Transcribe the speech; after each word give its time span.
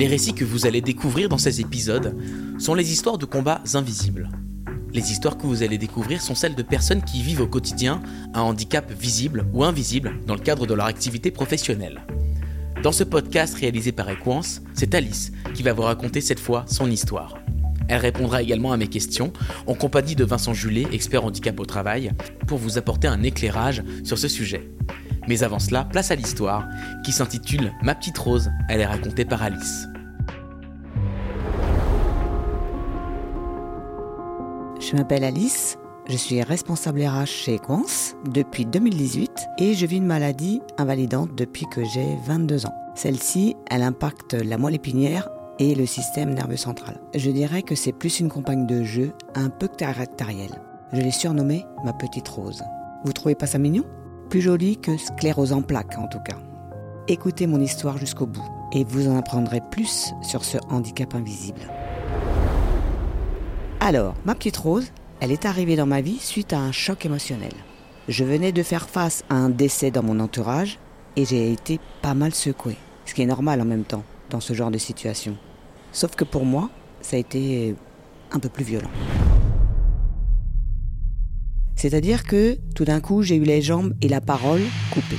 Les 0.00 0.06
récits 0.06 0.32
que 0.32 0.46
vous 0.46 0.64
allez 0.64 0.80
découvrir 0.80 1.28
dans 1.28 1.36
ces 1.36 1.60
épisodes 1.60 2.16
sont 2.58 2.72
les 2.72 2.90
histoires 2.90 3.18
de 3.18 3.26
combats 3.26 3.60
invisibles. 3.74 4.30
Les 4.94 5.12
histoires 5.12 5.36
que 5.36 5.46
vous 5.46 5.62
allez 5.62 5.76
découvrir 5.76 6.22
sont 6.22 6.34
celles 6.34 6.54
de 6.54 6.62
personnes 6.62 7.02
qui 7.02 7.20
vivent 7.20 7.42
au 7.42 7.46
quotidien 7.46 8.00
un 8.32 8.40
handicap 8.40 8.90
visible 8.90 9.44
ou 9.52 9.62
invisible 9.62 10.14
dans 10.26 10.32
le 10.32 10.40
cadre 10.40 10.66
de 10.66 10.72
leur 10.72 10.86
activité 10.86 11.30
professionnelle. 11.30 12.00
Dans 12.82 12.92
ce 12.92 13.04
podcast 13.04 13.54
réalisé 13.56 13.92
par 13.92 14.08
Equance, 14.08 14.62
c'est 14.72 14.94
Alice 14.94 15.32
qui 15.52 15.62
va 15.62 15.74
vous 15.74 15.82
raconter 15.82 16.22
cette 16.22 16.40
fois 16.40 16.64
son 16.66 16.90
histoire. 16.90 17.36
Elle 17.86 18.00
répondra 18.00 18.40
également 18.40 18.72
à 18.72 18.78
mes 18.78 18.88
questions 18.88 19.34
en 19.66 19.74
compagnie 19.74 20.16
de 20.16 20.24
Vincent 20.24 20.54
Julet, 20.54 20.86
expert 20.92 21.26
handicap 21.26 21.60
au 21.60 21.66
travail, 21.66 22.12
pour 22.46 22.56
vous 22.56 22.78
apporter 22.78 23.06
un 23.06 23.22
éclairage 23.22 23.82
sur 24.02 24.16
ce 24.16 24.28
sujet. 24.28 24.66
Mais 25.28 25.42
avant 25.42 25.58
cela, 25.58 25.84
place 25.84 26.10
à 26.10 26.14
l'histoire 26.14 26.66
qui 27.04 27.12
s'intitule 27.12 27.72
Ma 27.82 27.94
petite 27.94 28.16
rose. 28.16 28.50
Elle 28.70 28.80
est 28.80 28.86
racontée 28.86 29.26
par 29.26 29.42
Alice. 29.42 29.86
Je 34.90 34.96
m'appelle 34.96 35.22
Alice, 35.22 35.78
je 36.08 36.16
suis 36.16 36.42
responsable 36.42 37.02
RH 37.02 37.26
chez 37.26 37.54
Equance 37.54 38.16
depuis 38.28 38.66
2018 38.66 39.30
et 39.58 39.74
je 39.74 39.86
vis 39.86 39.98
une 39.98 40.06
maladie 40.06 40.60
invalidante 40.78 41.32
depuis 41.36 41.64
que 41.70 41.84
j'ai 41.84 42.16
22 42.26 42.66
ans. 42.66 42.74
Celle-ci, 42.96 43.54
elle 43.70 43.84
impacte 43.84 44.34
la 44.34 44.58
moelle 44.58 44.74
épinière 44.74 45.28
et 45.60 45.76
le 45.76 45.86
système 45.86 46.34
nerveux 46.34 46.56
central. 46.56 47.00
Je 47.14 47.30
dirais 47.30 47.62
que 47.62 47.76
c'est 47.76 47.92
plus 47.92 48.18
une 48.18 48.28
compagne 48.28 48.66
de 48.66 48.82
jeu 48.82 49.12
un 49.36 49.48
peu 49.48 49.68
caractérielle. 49.68 50.60
Je 50.92 51.00
l'ai 51.00 51.12
surnommée 51.12 51.64
ma 51.84 51.92
petite 51.92 52.26
rose. 52.26 52.64
Vous 53.04 53.12
trouvez 53.12 53.36
pas 53.36 53.46
ça 53.46 53.58
mignon? 53.58 53.84
Plus 54.28 54.40
joli 54.40 54.76
que 54.76 54.96
sclérose 54.96 55.52
en 55.52 55.62
plaques 55.62 55.98
en 55.98 56.08
tout 56.08 56.18
cas. 56.18 56.38
Écoutez 57.06 57.46
mon 57.46 57.60
histoire 57.60 57.96
jusqu'au 57.96 58.26
bout 58.26 58.50
et 58.72 58.82
vous 58.82 59.08
en 59.08 59.16
apprendrez 59.16 59.60
plus 59.70 60.12
sur 60.20 60.44
ce 60.44 60.58
handicap 60.68 61.14
invisible. 61.14 61.60
Alors, 63.82 64.14
ma 64.26 64.34
petite 64.34 64.58
rose, 64.58 64.92
elle 65.20 65.32
est 65.32 65.46
arrivée 65.46 65.74
dans 65.74 65.86
ma 65.86 66.02
vie 66.02 66.18
suite 66.18 66.52
à 66.52 66.60
un 66.60 66.70
choc 66.70 67.06
émotionnel. 67.06 67.52
Je 68.08 68.24
venais 68.24 68.52
de 68.52 68.62
faire 68.62 68.90
face 68.90 69.24
à 69.30 69.34
un 69.34 69.48
décès 69.48 69.90
dans 69.90 70.02
mon 70.02 70.20
entourage 70.20 70.78
et 71.16 71.24
j'ai 71.24 71.50
été 71.50 71.80
pas 72.02 72.12
mal 72.12 72.34
secouée, 72.34 72.76
ce 73.06 73.14
qui 73.14 73.22
est 73.22 73.26
normal 73.26 73.58
en 73.62 73.64
même 73.64 73.84
temps 73.84 74.04
dans 74.28 74.40
ce 74.40 74.52
genre 74.52 74.70
de 74.70 74.76
situation. 74.76 75.34
Sauf 75.92 76.14
que 76.14 76.24
pour 76.24 76.44
moi, 76.44 76.68
ça 77.00 77.16
a 77.16 77.20
été 77.20 77.74
un 78.32 78.38
peu 78.38 78.50
plus 78.50 78.64
violent. 78.64 78.90
C'est-à-dire 81.74 82.24
que 82.24 82.58
tout 82.74 82.84
d'un 82.84 83.00
coup, 83.00 83.22
j'ai 83.22 83.36
eu 83.36 83.44
les 83.44 83.62
jambes 83.62 83.94
et 84.02 84.08
la 84.08 84.20
parole 84.20 84.60
coupées. 84.92 85.16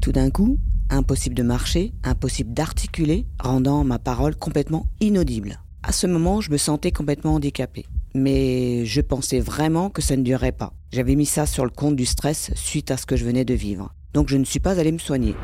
Tout 0.00 0.12
d'un 0.12 0.30
coup, 0.30 0.56
impossible 0.88 1.34
de 1.34 1.42
marcher, 1.42 1.94
impossible 2.04 2.54
d'articuler, 2.54 3.26
rendant 3.40 3.82
ma 3.82 3.98
parole 3.98 4.36
complètement 4.36 4.86
inaudible. 5.00 5.58
À 5.84 5.90
ce 5.90 6.06
moment, 6.06 6.40
je 6.40 6.52
me 6.52 6.58
sentais 6.58 6.92
complètement 6.92 7.34
handicapée. 7.34 7.86
Mais 8.14 8.84
je 8.86 9.00
pensais 9.00 9.40
vraiment 9.40 9.90
que 9.90 10.00
ça 10.00 10.16
ne 10.16 10.22
durerait 10.22 10.52
pas. 10.52 10.72
J'avais 10.92 11.16
mis 11.16 11.26
ça 11.26 11.44
sur 11.44 11.64
le 11.64 11.70
compte 11.70 11.96
du 11.96 12.06
stress 12.06 12.52
suite 12.54 12.92
à 12.92 12.96
ce 12.96 13.04
que 13.04 13.16
je 13.16 13.24
venais 13.24 13.44
de 13.44 13.54
vivre. 13.54 13.92
Donc 14.14 14.28
je 14.28 14.36
ne 14.36 14.44
suis 14.44 14.60
pas 14.60 14.78
allée 14.78 14.92
me 14.92 14.98
soigner. 14.98 15.34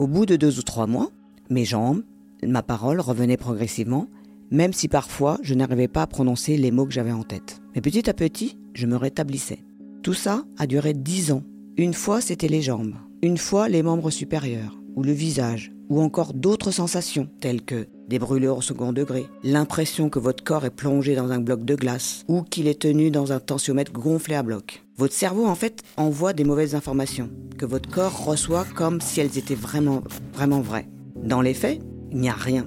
Au 0.00 0.08
bout 0.08 0.26
de 0.26 0.34
deux 0.34 0.58
ou 0.58 0.62
trois 0.62 0.88
mois, 0.88 1.10
mes 1.48 1.64
jambes, 1.64 2.02
ma 2.42 2.62
parole 2.62 3.00
revenait 3.00 3.36
progressivement, 3.36 4.08
même 4.50 4.72
si 4.72 4.88
parfois 4.88 5.38
je 5.42 5.54
n'arrivais 5.54 5.88
pas 5.88 6.02
à 6.02 6.06
prononcer 6.08 6.56
les 6.56 6.72
mots 6.72 6.86
que 6.86 6.92
j'avais 6.92 7.12
en 7.12 7.22
tête. 7.22 7.60
Mais 7.76 7.80
petit 7.80 8.10
à 8.10 8.14
petit, 8.14 8.58
je 8.74 8.86
me 8.86 8.96
rétablissais. 8.96 9.64
Tout 10.02 10.14
ça 10.14 10.44
a 10.58 10.66
duré 10.66 10.92
dix 10.92 11.30
ans. 11.30 11.44
Une 11.76 11.94
fois, 11.94 12.20
c'était 12.20 12.48
les 12.48 12.62
jambes. 12.62 12.94
Une 13.22 13.38
fois, 13.38 13.68
les 13.68 13.84
membres 13.84 14.10
supérieurs, 14.10 14.76
ou 14.96 15.02
le 15.04 15.12
visage, 15.12 15.72
ou 15.88 16.00
encore 16.00 16.34
d'autres 16.34 16.70
sensations, 16.72 17.28
telles 17.40 17.62
que 17.62 17.86
des 18.08 18.18
brûlures 18.18 18.58
au 18.58 18.62
second 18.62 18.92
degré, 18.92 19.26
l'impression 19.44 20.08
que 20.08 20.18
votre 20.18 20.42
corps 20.42 20.64
est 20.64 20.70
plongé 20.70 21.14
dans 21.14 21.30
un 21.30 21.38
bloc 21.38 21.64
de 21.64 21.74
glace, 21.74 22.24
ou 22.28 22.42
qu'il 22.42 22.66
est 22.66 22.80
tenu 22.80 23.10
dans 23.10 23.32
un 23.32 23.40
tensiomètre 23.40 23.92
gonflé 23.92 24.34
à 24.34 24.42
bloc. 24.42 24.82
Votre 24.96 25.14
cerveau, 25.14 25.46
en 25.46 25.54
fait, 25.54 25.82
envoie 25.96 26.32
des 26.32 26.44
mauvaises 26.44 26.74
informations, 26.74 27.30
que 27.56 27.66
votre 27.66 27.90
corps 27.90 28.24
reçoit 28.24 28.66
comme 28.74 29.00
si 29.00 29.20
elles 29.20 29.38
étaient 29.38 29.54
vraiment, 29.54 30.02
vraiment 30.32 30.60
vraies. 30.60 30.88
Dans 31.22 31.40
les 31.40 31.54
faits, 31.54 31.80
il 32.10 32.18
n'y 32.18 32.28
a 32.28 32.34
rien. 32.34 32.66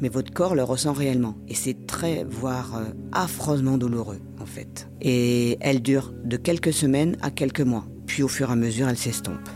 Mais 0.00 0.08
votre 0.08 0.32
corps 0.32 0.54
le 0.54 0.64
ressent 0.64 0.94
réellement. 0.94 1.36
Et 1.48 1.54
c'est 1.54 1.86
très, 1.86 2.24
voire 2.24 2.76
euh, 2.76 2.84
affreusement 3.12 3.76
douloureux, 3.76 4.20
en 4.40 4.46
fait. 4.46 4.88
Et 5.02 5.58
elle 5.60 5.82
dure 5.82 6.14
de 6.24 6.36
quelques 6.36 6.72
semaines 6.72 7.16
à 7.20 7.30
quelques 7.30 7.60
mois. 7.60 7.84
Puis 8.06 8.22
au 8.22 8.28
fur 8.28 8.48
et 8.48 8.52
à 8.52 8.56
mesure, 8.56 8.88
elle 8.88 8.96
s'estompe. 8.96 9.48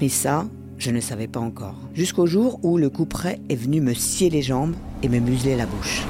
Mais 0.00 0.10
ça, 0.10 0.46
je 0.80 0.90
ne 0.90 1.00
savais 1.00 1.28
pas 1.28 1.40
encore. 1.40 1.76
Jusqu'au 1.94 2.26
jour 2.26 2.58
où 2.62 2.78
le 2.78 2.88
coup 2.88 3.04
près 3.04 3.38
est 3.50 3.54
venu 3.54 3.80
me 3.80 3.92
scier 3.94 4.30
les 4.30 4.42
jambes 4.42 4.74
et 5.02 5.08
me 5.08 5.18
museler 5.18 5.54
la 5.54 5.66
bouche. 5.66 6.04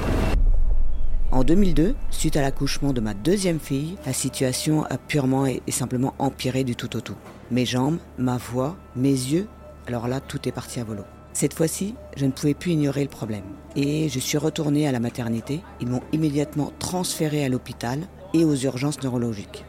En 1.32 1.44
2002, 1.44 1.94
suite 2.10 2.36
à 2.36 2.40
l'accouchement 2.40 2.92
de 2.92 3.00
ma 3.00 3.14
deuxième 3.14 3.60
fille, 3.60 3.96
la 4.06 4.12
situation 4.12 4.84
a 4.84 4.96
purement 4.96 5.46
et 5.46 5.60
simplement 5.68 6.14
empiré 6.18 6.64
du 6.64 6.76
tout 6.76 6.96
au 6.96 7.00
tout. 7.00 7.16
Mes 7.50 7.66
jambes, 7.66 7.98
ma 8.18 8.36
voix, 8.36 8.76
mes 8.96 9.10
yeux, 9.10 9.46
alors 9.86 10.08
là, 10.08 10.20
tout 10.20 10.48
est 10.48 10.52
parti 10.52 10.80
à 10.80 10.84
volo. 10.84 11.02
Cette 11.32 11.54
fois-ci, 11.54 11.94
je 12.16 12.26
ne 12.26 12.30
pouvais 12.30 12.54
plus 12.54 12.72
ignorer 12.72 13.02
le 13.02 13.08
problème. 13.08 13.44
Et 13.76 14.08
je 14.08 14.18
suis 14.18 14.38
retournée 14.38 14.86
à 14.86 14.92
la 14.92 15.00
maternité. 15.00 15.60
Ils 15.80 15.88
m'ont 15.88 16.02
immédiatement 16.12 16.72
transféré 16.78 17.44
à 17.44 17.48
l'hôpital 17.48 18.00
et 18.34 18.44
aux 18.44 18.56
urgences 18.56 19.02
neurologiques. 19.02 19.64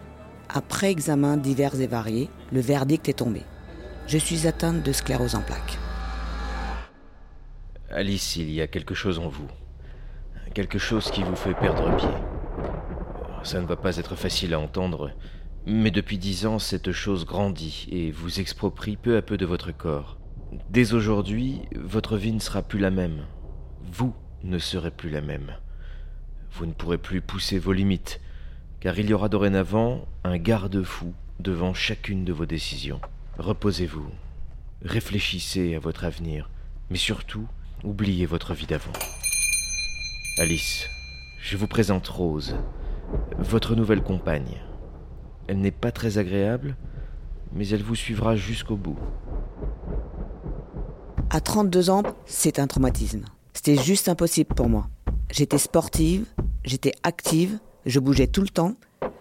Après 0.49 0.91
examen 0.91 1.37
divers 1.37 1.79
et 1.79 1.87
variés, 1.87 2.29
le 2.51 2.61
verdict 2.61 3.07
est 3.09 3.13
tombé. 3.13 3.43
Je 4.07 4.17
suis 4.17 4.47
atteinte 4.47 4.83
de 4.83 4.91
sclérose 4.91 5.35
en 5.35 5.41
plaques. 5.41 5.77
Alice, 7.89 8.35
il 8.35 8.51
y 8.51 8.61
a 8.61 8.67
quelque 8.67 8.93
chose 8.93 9.19
en 9.19 9.27
vous. 9.27 9.47
Quelque 10.53 10.79
chose 10.79 11.11
qui 11.11 11.23
vous 11.23 11.35
fait 11.35 11.53
perdre 11.53 11.95
pied. 11.97 12.09
Ça 13.43 13.61
ne 13.61 13.65
va 13.65 13.75
pas 13.75 13.97
être 13.97 14.15
facile 14.15 14.53
à 14.53 14.59
entendre, 14.59 15.11
mais 15.65 15.91
depuis 15.91 16.17
dix 16.17 16.45
ans, 16.45 16.59
cette 16.59 16.91
chose 16.91 17.25
grandit 17.25 17.87
et 17.91 18.11
vous 18.11 18.39
exproprie 18.39 18.97
peu 18.97 19.17
à 19.17 19.21
peu 19.21 19.37
de 19.37 19.45
votre 19.45 19.71
corps. 19.71 20.17
Dès 20.69 20.93
aujourd'hui, 20.93 21.61
votre 21.75 22.17
vie 22.17 22.33
ne 22.33 22.39
sera 22.39 22.61
plus 22.61 22.79
la 22.79 22.91
même. 22.91 23.25
Vous 23.81 24.13
ne 24.43 24.57
serez 24.57 24.91
plus 24.91 25.09
la 25.09 25.21
même. 25.21 25.53
Vous 26.51 26.65
ne 26.65 26.73
pourrez 26.73 26.97
plus 26.97 27.21
pousser 27.21 27.59
vos 27.59 27.73
limites, 27.73 28.19
car 28.81 28.99
il 28.99 29.09
y 29.09 29.13
aura 29.13 29.29
dorénavant 29.29 30.05
un 30.23 30.37
garde-fou 30.37 31.13
devant 31.39 31.73
chacune 31.73 32.25
de 32.25 32.33
vos 32.33 32.45
décisions. 32.45 32.99
Reposez-vous, 33.41 34.05
réfléchissez 34.83 35.73
à 35.73 35.79
votre 35.79 36.03
avenir, 36.03 36.47
mais 36.91 36.97
surtout, 36.97 37.47
oubliez 37.83 38.27
votre 38.27 38.53
vie 38.53 38.67
d'avant. 38.67 38.93
Alice, 40.37 40.87
je 41.41 41.57
vous 41.57 41.65
présente 41.65 42.07
Rose, 42.07 42.55
votre 43.39 43.73
nouvelle 43.73 44.03
compagne. 44.03 44.61
Elle 45.47 45.57
n'est 45.57 45.71
pas 45.71 45.91
très 45.91 46.19
agréable, 46.19 46.75
mais 47.51 47.67
elle 47.69 47.81
vous 47.81 47.95
suivra 47.95 48.35
jusqu'au 48.35 48.75
bout. 48.75 48.99
À 51.31 51.41
32 51.41 51.89
ans, 51.89 52.03
c'est 52.27 52.59
un 52.59 52.67
traumatisme. 52.67 53.25
C'était 53.53 53.81
juste 53.81 54.07
impossible 54.07 54.53
pour 54.53 54.69
moi. 54.69 54.87
J'étais 55.31 55.57
sportive, 55.57 56.25
j'étais 56.63 56.93
active, 57.01 57.57
je 57.87 57.99
bougeais 57.99 58.27
tout 58.27 58.41
le 58.41 58.49
temps. 58.49 58.75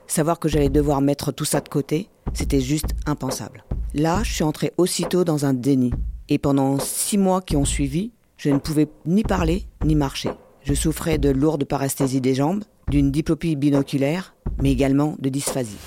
Savoir 0.06 0.38
que 0.38 0.50
j'allais 0.50 0.68
devoir 0.68 1.00
mettre 1.00 1.32
tout 1.32 1.46
ça 1.46 1.62
de 1.62 1.70
côté, 1.70 2.10
c'était 2.34 2.60
juste 2.60 2.90
impensable. 3.06 3.64
Là, 3.94 4.22
je 4.22 4.32
suis 4.32 4.44
entrée 4.44 4.72
aussitôt 4.76 5.24
dans 5.24 5.46
un 5.46 5.52
déni. 5.52 5.92
Et 6.28 6.38
pendant 6.38 6.78
six 6.78 7.18
mois 7.18 7.40
qui 7.42 7.56
ont 7.56 7.64
suivi, 7.64 8.12
je 8.36 8.48
ne 8.48 8.58
pouvais 8.58 8.88
ni 9.04 9.24
parler 9.24 9.66
ni 9.84 9.96
marcher. 9.96 10.30
Je 10.62 10.74
souffrais 10.74 11.18
de 11.18 11.28
lourdes 11.28 11.64
paresthésies 11.64 12.20
des 12.20 12.34
jambes, 12.34 12.62
d'une 12.88 13.10
diplopie 13.10 13.56
binoculaire, 13.56 14.34
mais 14.62 14.70
également 14.70 15.16
de 15.18 15.28
dysphasie. 15.28 15.78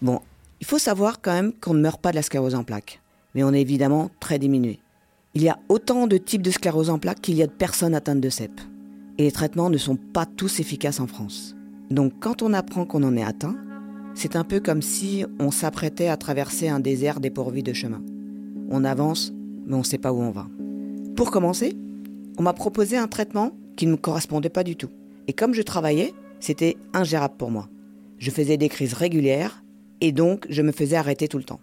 Bon, 0.00 0.20
il 0.60 0.66
faut 0.66 0.78
savoir 0.78 1.20
quand 1.20 1.32
même 1.32 1.52
qu'on 1.52 1.74
ne 1.74 1.82
meurt 1.82 2.00
pas 2.00 2.10
de 2.10 2.16
la 2.16 2.22
sclérose 2.22 2.54
en 2.54 2.64
plaques, 2.64 3.02
mais 3.34 3.44
on 3.44 3.52
est 3.52 3.60
évidemment 3.60 4.10
très 4.18 4.38
diminué. 4.38 4.78
Il 5.34 5.42
y 5.42 5.50
a 5.50 5.58
autant 5.68 6.06
de 6.06 6.16
types 6.16 6.42
de 6.42 6.50
sclérose 6.50 6.88
en 6.88 6.98
plaques 6.98 7.20
qu'il 7.20 7.34
y 7.34 7.42
a 7.42 7.46
de 7.46 7.52
personnes 7.52 7.94
atteintes 7.94 8.20
de 8.20 8.30
CEP. 8.30 8.60
Et 9.18 9.24
les 9.24 9.32
traitements 9.32 9.68
ne 9.68 9.78
sont 9.78 9.96
pas 9.96 10.24
tous 10.24 10.58
efficaces 10.58 11.00
en 11.00 11.06
France. 11.06 11.54
Donc 11.90 12.14
quand 12.20 12.40
on 12.40 12.54
apprend 12.54 12.86
qu'on 12.86 13.02
en 13.02 13.16
est 13.16 13.24
atteint, 13.24 13.56
c'est 14.14 14.36
un 14.36 14.44
peu 14.44 14.60
comme 14.60 14.82
si 14.82 15.24
on 15.38 15.50
s'apprêtait 15.50 16.08
à 16.08 16.16
traverser 16.16 16.68
un 16.68 16.80
désert 16.80 17.20
dépourvu 17.20 17.62
de 17.62 17.72
chemin. 17.72 18.02
On 18.70 18.84
avance, 18.84 19.32
mais 19.66 19.74
on 19.74 19.78
ne 19.78 19.84
sait 19.84 19.98
pas 19.98 20.12
où 20.12 20.20
on 20.20 20.30
va. 20.30 20.46
Pour 21.16 21.30
commencer, 21.30 21.74
on 22.38 22.42
m'a 22.42 22.52
proposé 22.52 22.96
un 22.96 23.08
traitement 23.08 23.52
qui 23.76 23.86
ne 23.86 23.92
me 23.92 23.96
correspondait 23.96 24.48
pas 24.48 24.64
du 24.64 24.76
tout. 24.76 24.90
Et 25.28 25.32
comme 25.32 25.54
je 25.54 25.62
travaillais, 25.62 26.12
c'était 26.40 26.76
ingérable 26.92 27.36
pour 27.38 27.50
moi. 27.50 27.68
Je 28.18 28.30
faisais 28.30 28.56
des 28.56 28.68
crises 28.68 28.94
régulières 28.94 29.62
et 30.00 30.12
donc 30.12 30.46
je 30.48 30.62
me 30.62 30.72
faisais 30.72 30.96
arrêter 30.96 31.28
tout 31.28 31.38
le 31.38 31.44
temps. 31.44 31.60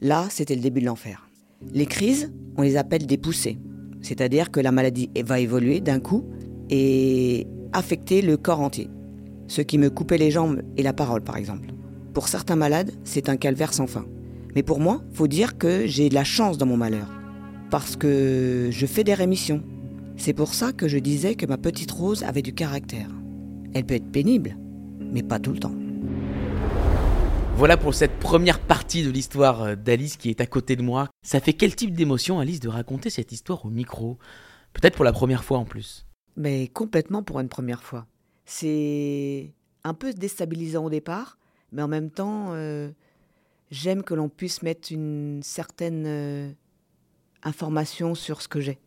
Là, 0.00 0.26
c'était 0.30 0.54
le 0.54 0.60
début 0.60 0.80
de 0.80 0.86
l'enfer. 0.86 1.28
Les 1.72 1.86
crises, 1.86 2.32
on 2.56 2.62
les 2.62 2.76
appelle 2.76 3.06
des 3.06 3.18
poussées. 3.18 3.58
C'est-à-dire 4.00 4.50
que 4.50 4.60
la 4.60 4.72
maladie 4.72 5.10
va 5.24 5.38
évoluer 5.38 5.80
d'un 5.80 6.00
coup 6.00 6.24
et 6.70 7.46
affecter 7.72 8.20
le 8.20 8.36
corps 8.36 8.60
entier. 8.60 8.88
Ce 9.46 9.62
qui 9.62 9.78
me 9.78 9.90
coupait 9.90 10.18
les 10.18 10.30
jambes 10.30 10.62
et 10.76 10.82
la 10.82 10.92
parole, 10.92 11.22
par 11.22 11.36
exemple. 11.36 11.71
Pour 12.14 12.28
certains 12.28 12.56
malades, 12.56 12.92
c'est 13.04 13.28
un 13.28 13.36
calvaire 13.36 13.72
sans 13.72 13.86
fin. 13.86 14.04
Mais 14.54 14.62
pour 14.62 14.80
moi, 14.80 15.02
faut 15.14 15.28
dire 15.28 15.56
que 15.56 15.86
j'ai 15.86 16.10
de 16.10 16.14
la 16.14 16.24
chance 16.24 16.58
dans 16.58 16.66
mon 16.66 16.76
malheur. 16.76 17.08
parce 17.72 17.96
que 17.96 18.68
je 18.70 18.84
fais 18.84 19.02
des 19.02 19.14
rémissions. 19.14 19.62
C'est 20.18 20.34
pour 20.34 20.52
ça 20.52 20.74
que 20.74 20.88
je 20.88 20.98
disais 20.98 21.36
que 21.36 21.46
ma 21.46 21.56
petite 21.56 21.90
Rose 21.90 22.22
avait 22.22 22.42
du 22.42 22.52
caractère. 22.52 23.08
Elle 23.72 23.86
peut 23.86 23.94
être 23.94 24.12
pénible, 24.12 24.58
mais 25.00 25.22
pas 25.22 25.38
tout 25.38 25.52
le 25.52 25.58
temps. 25.58 25.72
Voilà 27.56 27.78
pour 27.78 27.94
cette 27.94 28.18
première 28.18 28.60
partie 28.60 29.04
de 29.04 29.10
l'histoire 29.10 29.62
euh, 29.62 29.74
d'Alice 29.74 30.18
qui 30.18 30.28
est 30.28 30.42
à 30.42 30.46
côté 30.46 30.76
de 30.76 30.82
moi. 30.82 31.08
Ça 31.24 31.40
fait 31.40 31.54
quel 31.54 31.74
type 31.74 31.94
d'émotion, 31.94 32.40
Alice, 32.40 32.60
de 32.60 32.68
raconter 32.68 33.08
cette 33.08 33.32
histoire 33.32 33.64
au 33.64 33.70
micro? 33.70 34.18
Peut-être 34.74 34.96
pour 34.96 35.06
la 35.06 35.12
première 35.14 35.42
fois 35.42 35.56
en 35.56 35.64
plus. 35.64 36.04
Mais 36.36 36.68
complètement 36.68 37.22
pour 37.22 37.40
une 37.40 37.48
première 37.48 37.82
fois. 37.82 38.06
C'est 38.44 39.54
un 39.82 39.94
peu 39.94 40.12
déstabilisant 40.12 40.84
au 40.84 40.90
départ, 40.90 41.38
mais 41.72 41.82
en 41.82 41.88
même 41.88 42.10
temps, 42.10 42.50
euh, 42.52 42.90
j'aime 43.70 44.02
que 44.02 44.14
l'on 44.14 44.28
puisse 44.28 44.62
mettre 44.62 44.92
une 44.92 45.40
certaine 45.42 46.04
euh, 46.06 46.50
information 47.42 48.14
sur 48.14 48.42
ce 48.42 48.48
que 48.48 48.60
j'ai. 48.60 48.78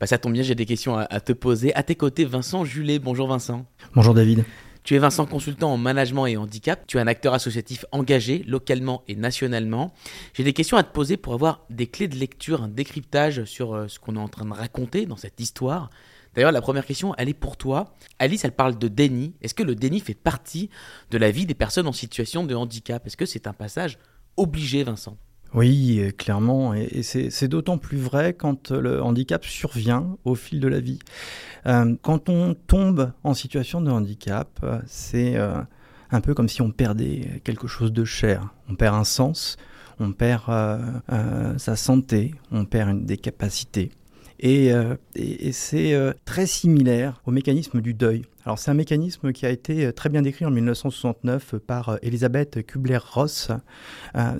Bah 0.00 0.06
ça 0.06 0.18
tombe 0.18 0.32
bien, 0.32 0.42
j'ai 0.42 0.54
des 0.54 0.66
questions 0.66 0.96
à, 0.96 1.02
à 1.02 1.20
te 1.20 1.32
poser. 1.32 1.74
À 1.74 1.82
tes 1.82 1.94
côtés, 1.94 2.24
Vincent 2.24 2.64
Julet. 2.64 2.98
Bonjour 2.98 3.28
Vincent. 3.28 3.66
Bonjour 3.94 4.14
David. 4.14 4.44
Tu 4.84 4.94
es 4.94 4.98
Vincent 4.98 5.24
consultant 5.24 5.72
en 5.72 5.78
management 5.78 6.26
et 6.26 6.36
handicap. 6.36 6.86
Tu 6.86 6.98
es 6.98 7.00
un 7.00 7.06
acteur 7.06 7.32
associatif 7.32 7.86
engagé 7.90 8.44
localement 8.46 9.02
et 9.08 9.16
nationalement. 9.16 9.94
J'ai 10.34 10.44
des 10.44 10.52
questions 10.52 10.76
à 10.76 10.82
te 10.82 10.92
poser 10.92 11.16
pour 11.16 11.32
avoir 11.32 11.64
des 11.70 11.86
clés 11.86 12.06
de 12.06 12.16
lecture, 12.16 12.62
un 12.62 12.68
décryptage 12.68 13.44
sur 13.44 13.72
euh, 13.72 13.88
ce 13.88 13.98
qu'on 13.98 14.16
est 14.16 14.20
en 14.20 14.28
train 14.28 14.44
de 14.44 14.52
raconter 14.52 15.06
dans 15.06 15.16
cette 15.16 15.40
histoire. 15.40 15.88
D'ailleurs, 16.34 16.52
la 16.52 16.60
première 16.60 16.86
question, 16.86 17.14
elle 17.16 17.28
est 17.28 17.34
pour 17.34 17.56
toi. 17.56 17.94
Alice, 18.18 18.44
elle 18.44 18.52
parle 18.52 18.78
de 18.78 18.88
déni. 18.88 19.34
Est-ce 19.40 19.54
que 19.54 19.62
le 19.62 19.74
déni 19.74 20.00
fait 20.00 20.14
partie 20.14 20.70
de 21.10 21.18
la 21.18 21.30
vie 21.30 21.46
des 21.46 21.54
personnes 21.54 21.86
en 21.86 21.92
situation 21.92 22.44
de 22.44 22.54
handicap? 22.54 23.06
Est-ce 23.06 23.16
que 23.16 23.26
c'est 23.26 23.46
un 23.46 23.52
passage 23.52 23.98
obligé, 24.36 24.82
Vincent? 24.82 25.16
Oui, 25.54 26.00
euh, 26.00 26.10
clairement, 26.10 26.74
et 26.74 27.02
c'est 27.04 27.46
d'autant 27.46 27.78
plus 27.78 27.96
vrai 27.96 28.34
quand 28.34 28.72
euh, 28.72 28.80
le 28.80 29.02
handicap 29.02 29.44
survient 29.44 30.16
au 30.24 30.34
fil 30.34 30.58
de 30.58 30.66
la 30.66 30.80
vie. 30.80 30.98
Euh, 31.66 31.94
quand 32.02 32.28
on 32.28 32.54
tombe 32.54 33.12
en 33.22 33.34
situation 33.34 33.80
de 33.80 33.88
handicap, 33.88 34.66
c'est 34.86 35.36
un 35.36 36.20
peu 36.20 36.34
comme 36.34 36.48
si 36.48 36.60
on 36.60 36.72
perdait 36.72 37.40
quelque 37.44 37.68
chose 37.68 37.92
de 37.92 38.04
cher. 38.04 38.52
On 38.68 38.74
perd 38.74 38.96
un 38.96 39.04
sens, 39.04 39.56
on 40.00 40.12
perd 40.12 40.44
sa 41.56 41.76
santé, 41.76 42.34
on 42.50 42.64
perd 42.64 43.04
des 43.06 43.16
capacités. 43.16 43.92
Et, 44.40 44.72
c'est 45.52 46.14
très 46.24 46.46
similaire 46.46 47.22
au 47.26 47.30
mécanisme 47.30 47.80
du 47.80 47.94
deuil. 47.94 48.24
Alors 48.44 48.58
c'est 48.58 48.70
un 48.70 48.74
mécanisme 48.74 49.32
qui 49.32 49.46
a 49.46 49.50
été 49.50 49.92
très 49.92 50.08
bien 50.08 50.22
décrit 50.22 50.44
en 50.44 50.50
1969 50.50 51.56
par 51.66 51.98
Elisabeth 52.02 52.66
Kubler-Ross. 52.66 53.50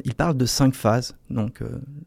il 0.05 0.15
parle 0.15 0.37
de 0.37 0.47
cinq 0.47 0.75
phases, 0.75 1.17
donc 1.31 1.61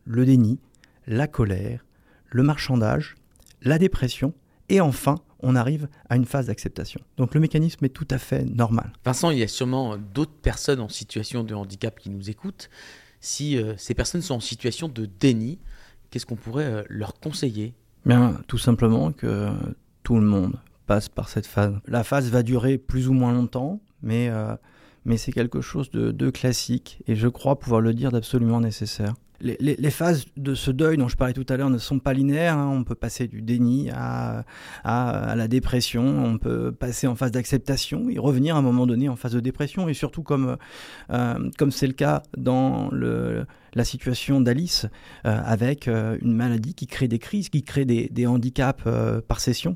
le 0.06 0.26
déni, 0.26 0.60
la 1.08 1.28
colère, 1.28 1.86
le 2.30 2.44
marchandage, 2.44 3.16
la 3.62 3.80
dépression 3.80 4.34
et 4.70 4.82
enfin 4.82 5.16
on 5.40 5.56
arrive 5.56 5.88
à 6.10 6.16
une 6.16 6.26
phase 6.26 6.48
d'acceptation. 6.48 7.00
Donc 7.18 7.34
le 7.34 7.40
mécanisme 7.40 7.84
est 7.86 7.90
tout 7.90 8.08
à 8.10 8.18
fait 8.18 8.44
normal. 8.44 8.92
Vincent, 9.06 9.30
il 9.30 9.40
y 9.40 9.44
a 9.44 9.48
sûrement 9.48 9.98
d'autres 9.98 10.32
personnes 10.42 10.80
en 10.80 10.90
situation 10.90 11.44
de 11.44 11.54
handicap 11.54 11.98
qui 12.00 12.10
nous 12.10 12.30
écoutent. 12.30 12.70
Si 13.20 13.60
ces 13.78 13.94
personnes 13.94 14.22
sont 14.22 14.36
en 14.36 14.40
situation 14.40 14.88
de 14.88 15.06
déni, 15.06 15.60
qu'est-ce 16.10 16.26
qu'on 16.26 16.36
pourrait 16.36 16.86
leur 16.90 17.14
conseiller? 17.20 17.74
Bien, 18.06 18.40
tout 18.48 18.58
simplement 18.58 19.12
que 19.12 19.50
tout 20.04 20.16
le 20.16 20.26
monde 20.26 20.56
passe 20.86 21.10
par 21.10 21.30
cette 21.30 21.46
phase. 21.46 21.76
La 21.86 22.04
phase 22.04 22.30
va 22.30 22.42
durer 22.42 22.78
plus 22.78 23.10
ou 23.10 23.14
moins 23.14 23.34
longtemps, 23.34 23.82
mais, 24.02 24.30
euh, 24.30 24.56
mais 25.06 25.18
c'est 25.18 25.34
quelque 25.34 25.62
chose 25.62 25.92
de, 25.92 26.12
de, 26.12 26.30
classique 26.30 27.04
et 27.08 27.16
je 27.16 27.28
crois 27.28 27.60
pouvoir 27.60 27.82
le 27.82 27.94
dire 27.94 28.12
d'absolument 28.12 28.62
nécessaire. 28.62 29.14
Les, 29.40 29.92
phases 29.92 30.26
de 30.36 30.56
ce 30.56 30.72
deuil 30.72 30.98
dont 30.98 31.08
je 31.08 31.16
parlais 31.16 31.34
tout 31.34 31.46
à 31.50 31.58
l'heure 31.58 31.70
ne 31.70 31.78
sont 31.78 32.00
pas 32.00 32.14
linéaires. 32.14 32.58
Hein. 32.58 32.70
On 32.74 32.84
peut 32.84 32.96
passer 32.96 33.28
du 33.28 33.42
déni 33.42 33.90
à, 33.92 34.46
la 34.84 35.48
dépression, 35.48 36.04
on 36.04 36.38
peut 36.38 36.72
passer 36.72 37.08
en 37.08 37.16
phase 37.16 37.32
d'acceptation 37.32 38.10
et 38.10 38.18
revenir 38.18 38.56
à 38.56 38.60
un 38.60 38.62
moment 38.62 38.88
donné 38.88 39.10
en 39.10 39.16
phase 39.16 39.34
de 39.34 39.40
dépression. 39.40 39.90
Et 39.90 39.94
surtout, 39.94 40.24
comme 40.24 40.58
euh, 41.12 41.50
c'est 41.70 41.88
le 41.88 41.94
cas 41.94 42.24
dans 42.36 42.90
la 42.92 43.84
situation 43.84 44.42
d'Alice, 44.42 44.86
euh, 45.26 45.40
avec 45.44 45.88
euh, 45.88 46.18
une 46.22 46.34
maladie 46.34 46.74
qui 46.74 46.88
crée 46.88 47.08
des 47.08 47.20
crises, 47.20 47.50
qui 47.50 47.64
crée 47.64 47.86
des, 47.86 48.28
handicaps 48.28 48.84
par 49.28 49.40
session. 49.40 49.76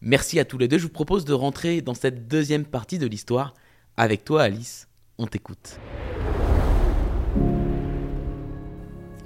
Merci 0.00 0.38
à 0.38 0.44
tous 0.44 0.56
les 0.56 0.68
deux. 0.68 0.78
Je 0.78 0.84
vous 0.84 0.88
propose 0.88 1.24
de 1.24 1.32
rentrer 1.32 1.82
dans 1.82 1.94
cette 1.94 2.28
deuxième 2.28 2.64
partie 2.64 2.98
de 2.98 3.06
l'histoire. 3.06 3.54
Avec 3.96 4.24
toi, 4.24 4.42
Alice, 4.42 4.88
on 5.18 5.26
t'écoute. 5.26 5.78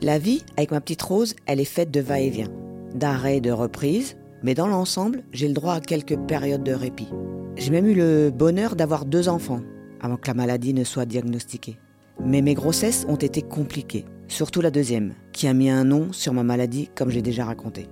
La 0.04 0.18
vie, 0.18 0.44
avec 0.58 0.70
ma 0.70 0.82
petite 0.82 1.00
Rose, 1.00 1.34
elle 1.46 1.60
est 1.60 1.64
faite 1.64 1.90
de 1.90 2.00
va-et-vient, 2.00 2.50
d'arrêt 2.94 3.38
et 3.38 3.40
de 3.40 3.50
reprise, 3.50 4.18
mais 4.42 4.52
dans 4.52 4.66
l'ensemble, 4.66 5.24
j'ai 5.32 5.48
le 5.48 5.54
droit 5.54 5.72
à 5.72 5.80
quelques 5.80 6.18
périodes 6.18 6.62
de 6.62 6.74
répit. 6.74 7.08
J'ai 7.56 7.70
même 7.70 7.86
eu 7.86 7.94
le 7.94 8.30
bonheur 8.30 8.76
d'avoir 8.76 9.06
deux 9.06 9.30
enfants, 9.30 9.62
avant 10.02 10.18
que 10.18 10.26
la 10.26 10.34
maladie 10.34 10.74
ne 10.74 10.84
soit 10.84 11.06
diagnostiquée. 11.06 11.78
Mais 12.22 12.42
mes 12.42 12.52
grossesses 12.52 13.06
ont 13.08 13.16
été 13.16 13.40
compliquées, 13.40 14.04
surtout 14.28 14.60
la 14.60 14.70
deuxième, 14.70 15.14
qui 15.32 15.48
a 15.48 15.54
mis 15.54 15.70
un 15.70 15.84
nom 15.84 16.12
sur 16.12 16.34
ma 16.34 16.42
maladie 16.42 16.90
comme 16.94 17.08
j'ai 17.08 17.22
déjà 17.22 17.46
raconté. 17.46 17.86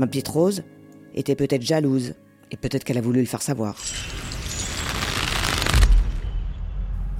Ma 0.00 0.08
petite 0.08 0.26
Rose 0.26 0.64
était 1.14 1.36
peut-être 1.36 1.62
jalouse, 1.62 2.14
et 2.50 2.56
peut-être 2.56 2.82
qu'elle 2.82 2.98
a 2.98 3.00
voulu 3.00 3.20
le 3.20 3.26
faire 3.26 3.42
savoir. 3.42 3.76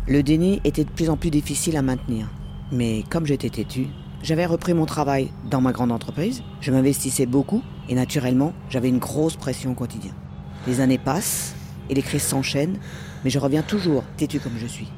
Le 0.09 0.25
déni 0.25 0.61
était 0.65 0.83
de 0.83 0.91
plus 0.91 1.09
en 1.09 1.17
plus 1.17 1.31
difficile 1.31 1.77
à 1.77 1.83
maintenir. 1.83 2.29
Mais 2.73 3.05
comme 3.11 3.27
j'étais 3.27 3.51
têtu, 3.51 3.87
j'avais 4.25 4.47
repris 4.47 4.73
mon 4.73 4.87
travail 4.87 5.31
dans 5.51 5.61
ma 5.61 5.73
grande 5.73 5.93
entreprise, 5.93 6.43
je 6.63 6.73
m'investissais 6.73 7.27
beaucoup 7.27 7.63
et 7.91 7.95
naturellement, 7.95 8.55
j'avais 8.71 8.89
une 8.89 8.99
grosse 8.99 9.37
pression 9.37 9.73
au 9.73 9.75
quotidien. 9.75 10.13
Les 10.67 10.81
années 10.81 10.99
passent 10.99 11.55
et 11.91 11.95
les 11.95 12.01
crises 12.01 12.23
s'enchaînent, 12.23 12.79
mais 13.23 13.29
je 13.29 13.39
reviens 13.39 13.61
toujours 13.61 14.03
têtu 14.17 14.41
comme 14.41 14.57
je 14.59 14.67
suis. 14.67 14.91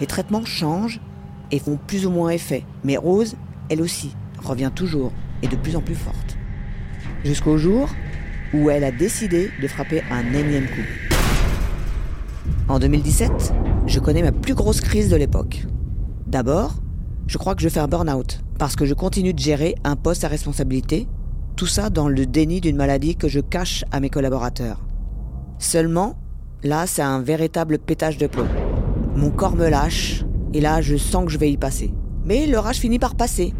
Les 0.00 0.06
traitements 0.06 0.44
changent 0.44 1.00
et 1.50 1.58
font 1.58 1.78
plus 1.86 2.04
ou 2.04 2.10
moins 2.10 2.28
effet, 2.28 2.66
mais 2.84 2.98
Rose, 2.98 3.36
elle 3.70 3.80
aussi, 3.80 4.14
revient 4.42 4.70
toujours 4.74 5.12
et 5.42 5.48
de 5.48 5.56
plus 5.56 5.76
en 5.76 5.80
plus 5.80 5.94
forte. 5.94 6.36
Jusqu'au 7.24 7.56
jour 7.56 7.88
où 8.52 8.68
elle 8.68 8.84
a 8.84 8.92
décidé 8.92 9.50
de 9.62 9.66
frapper 9.66 10.02
un 10.10 10.34
énième 10.34 10.66
coup. 10.66 12.50
En 12.68 12.78
2017, 12.78 13.54
je 13.86 13.98
connais 13.98 14.22
ma 14.22 14.32
plus 14.32 14.54
grosse 14.54 14.82
crise 14.82 15.08
de 15.08 15.16
l'époque. 15.16 15.64
D'abord, 16.26 16.74
je 17.26 17.38
crois 17.38 17.54
que 17.54 17.62
je 17.62 17.70
fais 17.70 17.80
un 17.80 17.88
burn-out 17.88 18.43
parce 18.58 18.76
que 18.76 18.84
je 18.84 18.94
continue 18.94 19.34
de 19.34 19.38
gérer 19.38 19.74
un 19.84 19.96
poste 19.96 20.24
à 20.24 20.28
responsabilité, 20.28 21.08
tout 21.56 21.66
ça 21.66 21.90
dans 21.90 22.08
le 22.08 22.26
déni 22.26 22.60
d'une 22.60 22.76
maladie 22.76 23.16
que 23.16 23.28
je 23.28 23.40
cache 23.40 23.84
à 23.90 24.00
mes 24.00 24.10
collaborateurs. 24.10 24.84
Seulement, 25.58 26.16
là, 26.62 26.86
c'est 26.86 27.02
un 27.02 27.20
véritable 27.20 27.78
pétage 27.78 28.18
de 28.18 28.26
plomb. 28.26 28.48
Mon 29.14 29.30
corps 29.30 29.56
me 29.56 29.68
lâche 29.68 30.24
et 30.52 30.60
là, 30.60 30.80
je 30.80 30.96
sens 30.96 31.26
que 31.26 31.30
je 31.30 31.38
vais 31.38 31.50
y 31.50 31.56
passer. 31.56 31.92
Mais 32.24 32.46
l'orage 32.46 32.78
finit 32.78 32.98
par 32.98 33.14
passer. 33.14 33.52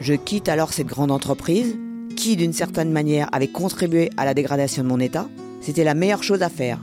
Je 0.00 0.14
quitte 0.14 0.48
alors 0.48 0.72
cette 0.72 0.86
grande 0.86 1.10
entreprise 1.10 1.76
qui, 2.16 2.36
d'une 2.36 2.52
certaine 2.52 2.92
manière, 2.92 3.28
avait 3.32 3.48
contribué 3.48 4.10
à 4.16 4.24
la 4.24 4.34
dégradation 4.34 4.82
de 4.82 4.88
mon 4.88 5.00
état. 5.00 5.28
C'était 5.60 5.84
la 5.84 5.94
meilleure 5.94 6.22
chose 6.22 6.42
à 6.42 6.48
faire. 6.48 6.78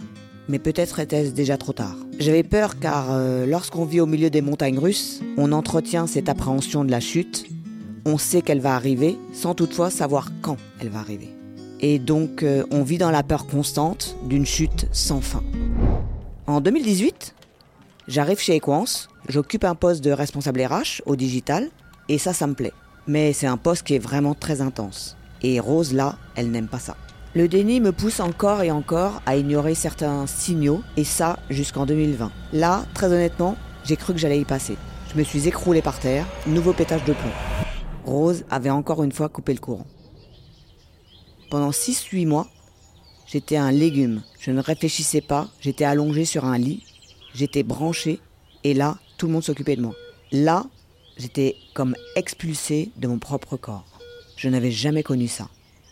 Mais 0.50 0.60
peut-être 0.60 1.00
était-ce 1.00 1.32
déjà 1.32 1.58
trop 1.58 1.74
tard. 1.74 2.03
J'avais 2.20 2.44
peur 2.44 2.80
car 2.80 3.12
euh, 3.12 3.46
lorsqu'on 3.46 3.86
vit 3.86 4.00
au 4.00 4.06
milieu 4.06 4.30
des 4.30 4.42
montagnes 4.42 4.80
russes, 4.80 5.22
on 5.38 5.52
entretient 5.52 6.08
cette 6.08 6.30
appréhension 6.30 6.86
de 6.86 6.92
la 6.92 7.00
chute. 7.00 7.46
On 8.06 8.18
sait 8.18 8.42
qu'elle 8.42 8.60
va 8.60 8.76
arriver 8.76 9.18
sans 9.34 9.56
toutefois 9.56 9.90
savoir 9.90 10.32
quand 10.42 10.58
elle 10.80 10.90
va 10.90 11.00
arriver. 11.00 11.30
Et 11.80 12.00
donc 12.00 12.44
euh, 12.44 12.64
on 12.72 12.84
vit 12.84 12.98
dans 12.98 13.12
la 13.12 13.24
peur 13.24 13.48
constante 13.48 14.16
d'une 14.24 14.46
chute 14.46 14.88
sans 14.92 15.22
fin. 15.22 15.44
En 16.46 16.62
2018, 16.62 17.36
j'arrive 18.08 18.40
chez 18.40 18.56
Equance, 18.56 19.10
j'occupe 19.28 19.64
un 19.64 19.76
poste 19.76 20.04
de 20.04 20.12
responsable 20.12 20.62
RH 20.62 21.02
au 21.06 21.16
digital 21.16 21.70
et 22.10 22.18
ça, 22.18 22.34
ça 22.34 22.48
me 22.48 22.54
plaît. 22.54 22.74
Mais 23.08 23.34
c'est 23.34 23.48
un 23.48 23.58
poste 23.58 23.84
qui 23.84 23.96
est 23.96 24.00
vraiment 24.00 24.36
très 24.36 24.62
intense. 24.62 25.18
Et 25.42 25.60
Rose, 25.60 25.94
là, 25.94 26.18
elle 26.36 26.52
n'aime 26.52 26.68
pas 26.68 26.80
ça. 26.80 26.96
Le 27.36 27.48
déni 27.48 27.80
me 27.80 27.92
pousse 27.92 28.20
encore 28.20 28.62
et 28.62 28.70
encore 28.70 29.24
à 29.26 29.36
ignorer 29.36 29.74
certains 29.74 30.28
signaux, 30.28 30.84
et 30.98 31.04
ça 31.04 31.40
jusqu'en 31.50 31.88
2020. 31.88 32.32
Là, 32.54 32.86
très 32.94 33.08
honnêtement, 33.08 33.56
j'ai 33.84 33.96
cru 33.96 34.14
que 34.14 34.20
j'allais 34.20 34.40
y 34.40 34.46
passer. 34.46 34.78
Je 35.12 35.18
me 35.18 35.24
suis 35.24 35.48
écroulé 35.48 35.82
par 35.82 36.00
terre, 36.00 36.28
nouveau 36.46 36.74
pétage 36.74 37.04
de 37.06 37.14
plomb. 37.14 37.32
Rose 38.06 38.46
avait 38.52 38.70
encore 38.70 39.02
une 39.02 39.12
fois 39.12 39.30
coupé 39.30 39.52
le 39.54 39.60
courant. 39.60 39.88
Pendant 41.50 41.72
6-8 41.72 42.28
mois, 42.28 42.48
j'étais 43.26 43.58
un 43.58 43.72
légume. 43.72 44.22
Je 44.40 44.52
ne 44.52 44.62
réfléchissais 44.62 45.22
pas, 45.22 45.50
j'étais 45.60 45.86
allongé 45.86 46.26
sur 46.26 46.46
un 46.46 46.60
lit, 46.60 46.84
j'étais 47.34 47.64
branché, 47.64 48.20
et 48.64 48.76
là, 48.76 49.00
tout 49.18 49.26
le 49.26 49.34
monde 49.34 49.44
s'occupait 49.44 49.76
de 49.76 49.82
moi. 49.82 49.96
Là, 50.32 50.68
j'étais 51.18 51.56
comme 51.74 51.96
expulsé 52.16 52.92
de 52.98 53.08
mon 53.08 53.18
propre 53.18 53.58
corps. 53.58 54.00
Je 54.38 54.50
n'avais 54.50 54.72
jamais 54.72 55.02
connu 55.02 55.28
ça. 55.28 55.48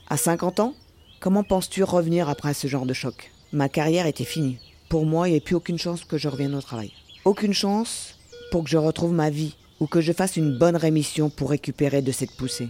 À 0.07 0.17
50 0.17 0.59
ans, 0.59 0.75
comment 1.21 1.43
penses-tu 1.43 1.83
revenir 1.83 2.27
après 2.29 2.55
ce 2.55 2.67
genre 2.67 2.87
de 2.87 2.93
choc? 2.93 3.31
Ma 3.53 3.69
carrière 3.69 4.07
était 4.07 4.25
finie. 4.25 4.57
Pour 4.89 5.05
moi, 5.05 5.27
il 5.27 5.31
n'y 5.31 5.37
avait 5.37 5.45
plus 5.45 5.55
aucune 5.55 5.77
chance 5.77 6.03
que 6.03 6.17
je 6.17 6.27
revienne 6.27 6.55
au 6.55 6.61
travail. 6.61 6.91
Aucune 7.23 7.53
chance 7.53 8.17
pour 8.49 8.63
que 8.63 8.69
je 8.71 8.77
retrouve 8.77 9.13
ma 9.13 9.29
vie 9.29 9.55
ou 9.79 9.85
que 9.85 10.01
je 10.01 10.13
fasse 10.13 10.35
une 10.35 10.57
bonne 10.57 10.75
rémission 10.75 11.29
pour 11.29 11.51
récupérer 11.51 12.01
de 12.01 12.11
cette 12.11 12.35
poussée. 12.35 12.69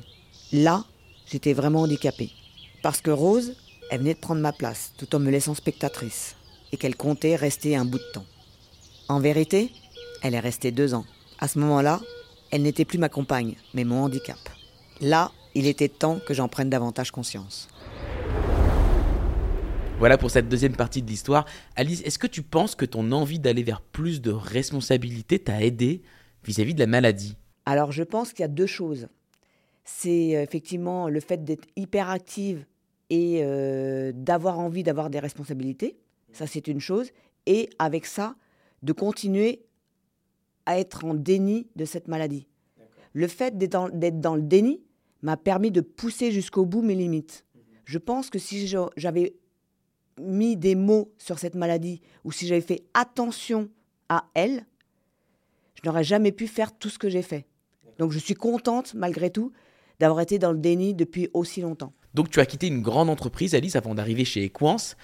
Là, 0.52 0.84
j'étais 1.32 1.54
vraiment 1.54 1.84
handicapée. 1.84 2.32
Parce 2.84 3.00
que 3.00 3.10
Rose, 3.10 3.56
elle 3.90 4.00
venait 4.00 4.16
de 4.16 4.20
prendre 4.20 4.42
ma 4.42 4.52
place, 4.52 4.92
tout 4.98 5.16
en 5.16 5.20
me 5.20 5.32
laissant 5.32 5.56
spectatrice, 5.56 6.36
et 6.74 6.78
qu'elle 6.78 6.98
comptait 6.98 7.38
rester 7.38 7.78
un 7.78 7.86
bout 7.86 8.00
de 8.00 8.12
temps. 8.14 8.26
En 9.08 9.22
vérité, 9.22 9.72
elle 10.24 10.36
est 10.36 10.40
restée 10.40 10.72
deux 10.72 10.94
ans. 10.94 11.06
À 11.40 11.48
ce 11.48 11.58
moment-là, 11.60 12.02
elle 12.52 12.64
n'était 12.64 12.86
plus 12.86 12.98
ma 12.98 13.10
compagne, 13.10 13.56
mais 13.74 13.86
mon 13.86 14.04
handicap. 14.04 14.40
Là, 15.00 15.32
il 15.56 15.68
était 15.68 15.90
temps 15.90 16.20
que 16.26 16.34
j'en 16.34 16.50
prenne 16.50 16.70
davantage 16.70 17.12
conscience. 17.12 17.70
Voilà 20.02 20.18
pour 20.18 20.32
cette 20.32 20.50
deuxième 20.50 20.76
partie 20.76 21.04
de 21.04 21.08
l'histoire. 21.08 21.46
Alice, 21.76 22.02
est-ce 22.02 22.18
que 22.18 22.26
tu 22.26 22.42
penses 22.42 22.74
que 22.74 22.86
ton 22.86 23.12
envie 23.12 23.38
d'aller 23.38 23.62
vers 23.62 23.82
plus 23.82 24.20
de 24.20 24.32
responsabilité 24.32 25.38
t'a 25.38 25.62
aidé 25.62 26.02
vis-à-vis 26.44 26.74
de 26.74 26.80
la 26.80 26.88
maladie? 26.88 27.38
Alors 27.68 27.92
je 27.92 28.02
pense 28.02 28.34
qu'il 28.34 28.40
y 28.40 28.44
a 28.44 28.48
deux 28.48 28.66
choses. 28.66 29.10
C'est 29.84 30.36
euh, 30.36 30.42
effectivement 30.42 31.08
le 31.08 31.20
fait 31.20 31.44
d'être 31.44 31.68
hyperactive 31.76 32.66
et 33.12 33.42
euh, 33.44 34.12
d'avoir 34.16 34.58
envie 34.58 34.82
d'avoir 34.82 35.12
des 35.12 35.20
responsabilités. 35.20 36.00
Ça, 36.34 36.48
c'est 36.48 36.68
une 36.68 36.80
chose. 36.80 37.12
Et 37.46 37.70
avec 37.78 38.08
ça, 38.08 38.36
de 38.82 38.94
continuer 38.94 39.62
à 40.66 40.80
être 40.80 41.06
en 41.06 41.14
déni 41.14 41.68
de 41.76 41.86
cette 41.86 42.08
maladie. 42.08 42.48
Le 43.14 43.28
fait 43.28 43.56
d'être 43.56 43.74
dans, 44.20 44.36
le 44.36 44.42
déni 44.42 44.82
m'a 45.22 45.38
permis 45.38 45.70
de 45.70 45.82
pousser 45.82 46.32
jusqu'au 46.32 46.66
bout 46.66 46.82
mes 46.82 46.96
limites. 46.96 47.46
Je 47.86 48.00
pense 48.00 48.32
que 48.32 48.40
si 48.40 48.68
j'avais 48.96 49.36
mis 50.20 50.58
des 50.58 50.76
mots 50.76 51.12
sur 51.18 51.40
cette 51.40 51.56
maladie 51.56 52.02
ou 52.24 52.32
si 52.32 52.48
j'avais 52.48 52.62
fait 52.62 52.84
attention 52.94 53.70
à 54.10 54.26
elle, 54.34 54.66
je 55.76 55.88
n'aurais 55.88 56.04
jamais 56.04 56.32
pu 56.32 56.48
faire 56.48 56.78
tout 56.78 56.90
ce 56.90 57.00
que 57.00 57.10
j'ai 57.10 57.22
fait. 57.22 57.46
Donc 57.98 58.12
je 58.12 58.20
suis 58.20 58.34
contente, 58.34 58.94
malgré 58.94 59.30
tout, 59.30 59.52
d'avoir 60.00 60.22
été 60.22 60.40
dans 60.40 60.52
le 60.52 60.58
déni 60.58 60.94
depuis 60.94 61.30
aussi 61.34 61.62
longtemps. 61.62 61.94
Donc 62.14 62.30
tu 62.30 62.40
as 62.40 62.46
quitté 62.46 62.68
une 62.68 62.82
grande 62.82 63.10
entreprise, 63.10 63.56
Alice, 63.56 63.76
avant 63.76 63.96
d'arriver 63.96 64.26
chez 64.26 64.44
Equance. 64.44 64.98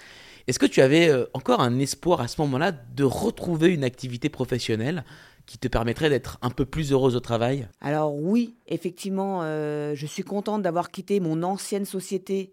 Est-ce 0.46 0.58
que 0.58 0.66
tu 0.66 0.80
avais 0.80 1.08
euh, 1.08 1.26
encore 1.34 1.60
un 1.60 1.78
espoir 1.78 2.20
à 2.20 2.28
ce 2.28 2.40
moment-là 2.40 2.72
de 2.72 3.04
retrouver 3.04 3.68
une 3.68 3.84
activité 3.84 4.28
professionnelle 4.28 5.04
qui 5.46 5.58
te 5.58 5.68
permettrait 5.68 6.10
d'être 6.10 6.38
un 6.42 6.50
peu 6.50 6.64
plus 6.64 6.92
heureuse 6.92 7.16
au 7.16 7.20
travail? 7.20 7.68
Alors 7.80 8.14
oui, 8.14 8.56
effectivement, 8.66 9.40
euh, 9.42 9.94
je 9.94 10.06
suis 10.06 10.22
contente 10.22 10.62
d'avoir 10.62 10.90
quitté 10.90 11.20
mon 11.20 11.42
ancienne 11.42 11.84
société 11.84 12.52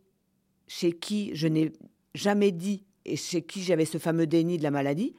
chez 0.68 0.94
qui 0.94 1.32
je 1.36 1.48
n'ai 1.48 1.72
jamais 2.16 2.52
dit 2.52 2.86
et 3.06 3.16
chez 3.16 3.44
qui 3.44 3.62
j'avais 3.62 3.86
ce 3.86 3.98
fameux 3.98 4.26
déni 4.26 4.58
de 4.58 4.64
la 4.64 4.72
maladie, 4.72 5.14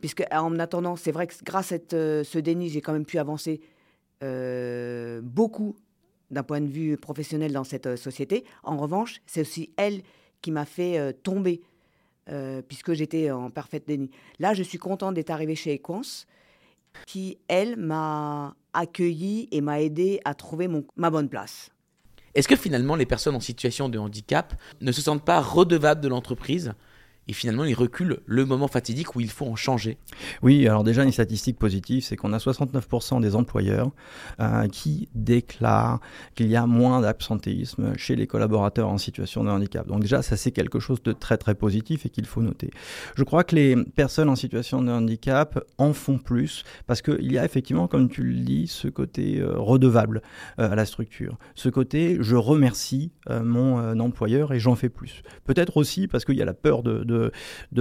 puisque 0.00 0.24
en 0.30 0.58
attendant, 0.58 0.96
c'est 0.96 1.12
vrai 1.12 1.26
que 1.26 1.34
grâce 1.44 1.72
à 1.72 1.76
euh, 1.92 2.24
ce 2.24 2.38
déni, 2.38 2.70
j'ai 2.70 2.80
quand 2.80 2.92
même 2.92 3.04
pu 3.04 3.18
avancer 3.18 3.60
euh, 4.22 5.20
beaucoup 5.22 5.76
d'un 6.30 6.42
point 6.42 6.60
de 6.60 6.66
vue 6.66 6.96
professionnel 6.96 7.52
dans 7.52 7.64
cette 7.64 7.86
euh, 7.86 7.96
société. 7.96 8.44
En 8.62 8.76
revanche, 8.76 9.20
c'est 9.26 9.42
aussi 9.42 9.70
elle 9.76 10.02
qui 10.40 10.50
m'a 10.50 10.64
fait 10.64 11.12
tomber, 11.22 11.62
puisque 12.68 12.92
j'étais 12.92 13.32
en 13.32 13.50
parfait 13.50 13.82
déni. 13.84 14.10
Là, 14.38 14.54
je 14.54 14.62
suis 14.62 14.78
contente 14.78 15.14
d'être 15.14 15.30
arrivée 15.30 15.56
chez 15.56 15.72
Equance, 15.72 16.26
qui, 17.06 17.38
elle, 17.48 17.76
m'a 17.76 18.54
accueilli 18.72 19.48
et 19.50 19.60
m'a 19.60 19.80
aidé 19.80 20.20
à 20.24 20.34
trouver 20.34 20.68
ma 20.94 21.10
bonne 21.10 21.28
place. 21.28 21.70
Est-ce 22.36 22.48
que 22.48 22.54
finalement 22.54 22.96
les 22.96 23.06
personnes 23.06 23.34
en 23.34 23.40
situation 23.40 23.88
de 23.88 23.98
handicap 23.98 24.54
ne 24.82 24.92
se 24.92 25.00
sentent 25.00 25.24
pas 25.24 25.40
redevables 25.40 26.02
de 26.02 26.08
l'entreprise 26.08 26.74
et 27.28 27.32
finalement 27.32 27.64
ils 27.64 27.74
reculent 27.74 28.20
le 28.26 28.44
moment 28.44 28.68
fatidique 28.68 29.16
où 29.16 29.20
il 29.20 29.30
faut 29.30 29.46
en 29.46 29.56
changer 29.56 29.98
Oui, 30.42 30.66
alors 30.66 30.84
déjà 30.84 31.04
une 31.04 31.12
statistique 31.12 31.58
positive, 31.58 32.04
c'est 32.04 32.16
qu'on 32.16 32.32
a 32.32 32.38
69% 32.38 33.20
des 33.20 33.34
employeurs 33.34 33.90
euh, 34.40 34.68
qui 34.68 35.08
déclarent 35.14 36.00
qu'il 36.34 36.48
y 36.48 36.56
a 36.56 36.66
moins 36.66 37.00
d'absentéisme 37.00 37.96
chez 37.96 38.16
les 38.16 38.26
collaborateurs 38.26 38.88
en 38.88 38.98
situation 38.98 39.44
de 39.44 39.50
handicap. 39.50 39.86
Donc 39.86 40.02
déjà, 40.02 40.22
ça 40.22 40.36
c'est 40.36 40.52
quelque 40.52 40.80
chose 40.80 41.02
de 41.02 41.12
très 41.12 41.36
très 41.36 41.54
positif 41.54 42.06
et 42.06 42.10
qu'il 42.10 42.26
faut 42.26 42.42
noter. 42.42 42.70
Je 43.14 43.24
crois 43.24 43.44
que 43.44 43.56
les 43.56 43.76
personnes 43.76 44.28
en 44.28 44.36
situation 44.36 44.82
de 44.82 44.90
handicap 44.90 45.58
en 45.78 45.92
font 45.92 46.18
plus 46.18 46.64
parce 46.86 47.02
qu'il 47.02 47.32
y 47.32 47.38
a 47.38 47.44
effectivement, 47.44 47.88
comme 47.88 48.08
tu 48.08 48.22
le 48.22 48.34
dis, 48.34 48.66
ce 48.66 48.88
côté 48.88 49.40
euh, 49.40 49.58
redevable 49.58 50.22
euh, 50.58 50.70
à 50.70 50.74
la 50.74 50.86
structure. 50.86 51.38
Ce 51.54 51.68
côté, 51.68 52.18
je 52.20 52.36
remercie 52.36 53.12
mon 53.28 53.98
employeur 53.98 54.52
et 54.52 54.60
j'en 54.60 54.76
fais 54.76 54.88
plus. 54.88 55.22
Peut-être 55.44 55.76
aussi 55.76 56.06
parce 56.06 56.24
qu'il 56.24 56.36
y 56.36 56.42
a 56.42 56.44
la 56.44 56.54
peur 56.54 56.82
de, 56.82 57.02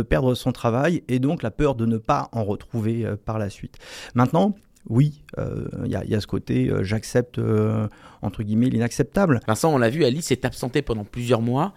perdre 0.02 0.36
son 0.36 0.52
travail 0.52 1.04
et 1.08 1.20
donc 1.20 1.44
la 1.44 1.52
peur 1.52 1.76
de 1.76 1.86
ne 1.86 1.98
pas 1.98 2.30
en 2.32 2.44
retrouver 2.44 3.06
euh, 3.06 3.16
par 3.16 3.40
la 3.40 3.50
suite. 3.50 3.78
Maintenant, 4.14 4.56
oui, 4.88 5.24
euh, 5.40 5.68
il 5.86 5.92
y, 5.92 6.16
a 6.16 6.22
ce 6.22 6.28
côté, 6.28 6.70
euh, 6.70 6.84
j'accepte, 6.84 7.42
entre 8.22 8.44
guillemets, 8.44 8.70
l'inacceptable. 8.70 9.40
Vincent, 9.48 9.74
on 9.74 9.80
l'a 9.80 9.90
vu, 9.90 10.06
Alice 10.06 10.28
s'est 10.28 10.46
absentée 10.46 10.84
pendant 10.84 11.04
plusieurs 11.04 11.42
mois. 11.42 11.74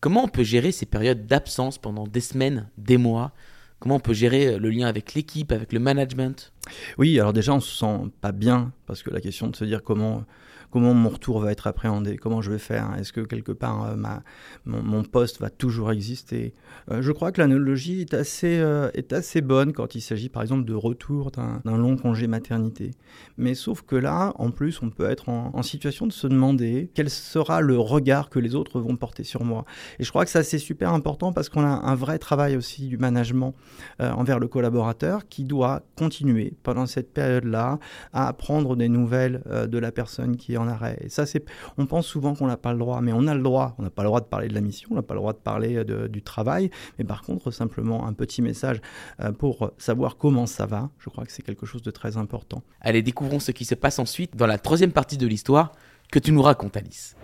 Comment 0.00 0.24
on 0.24 0.28
peut 0.28 0.42
gérer 0.42 0.72
ces 0.72 0.86
périodes 0.86 1.26
d'absence 1.26 1.76
pendant 1.78 2.06
des 2.06 2.20
semaines, 2.20 2.68
des 2.78 2.96
mois? 2.96 3.32
Comment 3.78 3.96
on 3.96 4.00
peut 4.00 4.14
gérer 4.14 4.58
le 4.58 4.70
lien 4.70 4.86
avec 4.86 5.14
l'équipe, 5.14 5.52
avec 5.52 5.72
le 5.72 5.80
management? 5.80 6.52
Oui, 6.98 7.18
alors 7.20 7.32
déjà, 7.32 7.52
on 7.52 7.60
se 7.60 7.76
sent 7.76 8.10
pas 8.20 8.32
bien, 8.32 8.72
parce 8.86 9.02
que 9.02 9.10
la 9.10 9.20
question 9.20 9.48
de 9.48 9.56
se 9.56 9.64
dire 9.64 9.82
comment 9.82 10.24
comment 10.70 10.94
mon 10.94 11.08
retour 11.08 11.40
va 11.40 11.52
être 11.52 11.66
appréhendé, 11.66 12.16
comment 12.16 12.42
je 12.42 12.50
vais 12.50 12.58
faire, 12.58 12.94
est-ce 12.98 13.12
que 13.12 13.20
quelque 13.20 13.52
part 13.52 13.84
euh, 13.84 13.96
ma, 13.96 14.22
mon, 14.64 15.02
poste 15.04 15.40
va 15.40 15.50
toujours 15.50 15.92
exister? 15.92 16.54
Euh, 16.90 17.02
je 17.02 17.12
crois 17.12 17.32
que 17.32 17.40
l'analogie 17.40 18.00
est 18.00 18.14
assez, 18.14 18.58
euh, 18.58 18.90
est 18.94 19.12
assez 19.12 19.40
bonne 19.40 19.72
quand 19.72 19.94
il 19.94 20.00
s'agit 20.00 20.28
par 20.28 20.42
exemple 20.42 20.64
de 20.64 20.74
retour 20.74 21.30
d'un 21.30 21.60
long 21.64 21.96
congé 21.96 22.26
maternité. 22.26 22.90
Mais 23.38 23.54
sauf 23.54 23.82
que 23.82 23.96
là, 23.96 24.32
en 24.36 24.50
plus, 24.50 24.82
on 24.82 24.90
peut 24.90 25.08
être 25.08 25.28
en, 25.28 25.62
situation 25.62 26.06
de 26.06 26.12
se 26.12 26.26
demander 26.26 26.90
quel 26.94 27.10
sera 27.10 27.60
le 27.60 27.78
regard 27.78 28.30
que 28.30 28.38
les 28.38 28.54
autres 28.54 28.78
vont 28.78 28.96
porter 28.96 29.24
sur 29.24 29.42
moi. 29.42 29.64
Et 29.98 30.04
je 30.04 30.10
crois 30.10 30.24
que 30.24 30.30
ça 30.30 30.44
c'est 30.44 30.58
super 30.58 30.92
important 30.92 31.32
parce 31.32 31.48
qu'on 31.48 31.64
a 31.64 31.68
un 31.68 31.94
vrai 31.94 32.18
travail 32.18 32.56
aussi 32.56 32.86
du 32.86 32.98
management 32.98 33.54
envers 33.98 34.38
le 34.38 34.48
collaborateur 34.48 35.28
qui 35.28 35.44
doit 35.44 35.82
continuer 35.96 36.54
pendant 36.62 36.86
cette 36.86 37.12
période-là 37.12 37.78
à 38.12 38.28
apprendre 38.28 38.76
des 38.76 38.88
nouvelles 38.88 39.42
de 39.68 39.78
la 39.78 39.92
personne 39.92 40.36
qui 40.36 40.56
en 40.56 40.68
arrêt. 40.68 41.04
Ça, 41.08 41.26
c'est, 41.26 41.44
on 41.78 41.86
pense 41.86 42.06
souvent 42.06 42.34
qu'on 42.34 42.46
n'a 42.46 42.56
pas 42.56 42.72
le 42.72 42.78
droit, 42.78 43.00
mais 43.00 43.12
on 43.12 43.26
a 43.26 43.34
le 43.34 43.42
droit. 43.42 43.74
On 43.78 43.82
n'a 43.82 43.90
pas 43.90 44.02
le 44.02 44.08
droit 44.08 44.20
de 44.20 44.26
parler 44.26 44.48
de 44.48 44.54
la 44.54 44.60
mission, 44.60 44.88
on 44.92 44.94
n'a 44.94 45.02
pas 45.02 45.14
le 45.14 45.20
droit 45.20 45.32
de 45.32 45.38
parler 45.38 45.84
du 45.84 46.22
travail, 46.22 46.70
mais 46.98 47.04
par 47.04 47.22
contre, 47.22 47.50
simplement 47.50 48.06
un 48.06 48.12
petit 48.12 48.42
message 48.42 48.80
euh, 49.20 49.32
pour 49.32 49.70
savoir 49.78 50.16
comment 50.16 50.46
ça 50.46 50.66
va, 50.66 50.90
je 50.98 51.10
crois 51.10 51.24
que 51.24 51.32
c'est 51.32 51.42
quelque 51.42 51.66
chose 51.66 51.82
de 51.82 51.90
très 51.90 52.16
important. 52.16 52.62
Allez, 52.80 53.02
découvrons 53.02 53.40
ce 53.40 53.52
qui 53.52 53.64
se 53.64 53.74
passe 53.74 53.98
ensuite 53.98 54.36
dans 54.36 54.46
la 54.46 54.58
troisième 54.58 54.92
partie 54.92 55.16
de 55.16 55.26
l'histoire 55.26 55.72
que 56.10 56.18
tu 56.18 56.32
nous 56.32 56.42
racontes, 56.42 56.76
Alice. 56.76 57.16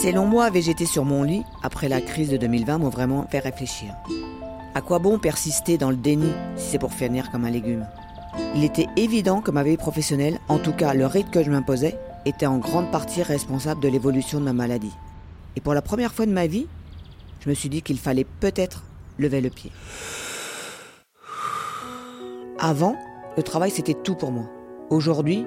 Ces 0.00 0.12
longs 0.12 0.26
mois 0.26 0.44
à 0.44 0.50
végéter 0.50 0.86
sur 0.86 1.04
mon 1.04 1.24
lit, 1.24 1.42
après 1.60 1.88
la 1.88 2.00
crise 2.00 2.30
de 2.30 2.36
2020, 2.36 2.78
m'ont 2.78 2.88
vraiment 2.88 3.26
fait 3.28 3.40
réfléchir. 3.40 3.96
À 4.76 4.80
quoi 4.80 5.00
bon 5.00 5.18
persister 5.18 5.76
dans 5.76 5.90
le 5.90 5.96
déni 5.96 6.30
si 6.54 6.70
c'est 6.70 6.78
pour 6.78 6.92
finir 6.92 7.32
comme 7.32 7.44
un 7.44 7.50
légume? 7.50 7.84
Il 8.54 8.62
était 8.62 8.86
évident 8.94 9.40
que 9.40 9.50
ma 9.50 9.64
vie 9.64 9.76
professionnelle, 9.76 10.38
en 10.46 10.58
tout 10.58 10.72
cas 10.72 10.94
le 10.94 11.04
rythme 11.04 11.30
que 11.30 11.42
je 11.42 11.50
m'imposais, 11.50 11.98
était 12.26 12.46
en 12.46 12.58
grande 12.58 12.92
partie 12.92 13.24
responsable 13.24 13.82
de 13.82 13.88
l'évolution 13.88 14.38
de 14.38 14.44
ma 14.44 14.52
maladie. 14.52 14.94
Et 15.56 15.60
pour 15.60 15.74
la 15.74 15.82
première 15.82 16.12
fois 16.12 16.26
de 16.26 16.32
ma 16.32 16.46
vie, 16.46 16.68
je 17.40 17.50
me 17.50 17.54
suis 17.54 17.68
dit 17.68 17.82
qu'il 17.82 17.98
fallait 17.98 18.26
peut-être 18.38 18.84
lever 19.18 19.40
le 19.40 19.50
pied. 19.50 19.72
Avant, 22.60 22.94
le 23.36 23.42
travail 23.42 23.72
c'était 23.72 23.94
tout 23.94 24.14
pour 24.14 24.30
moi. 24.30 24.44
Aujourd'hui, 24.90 25.44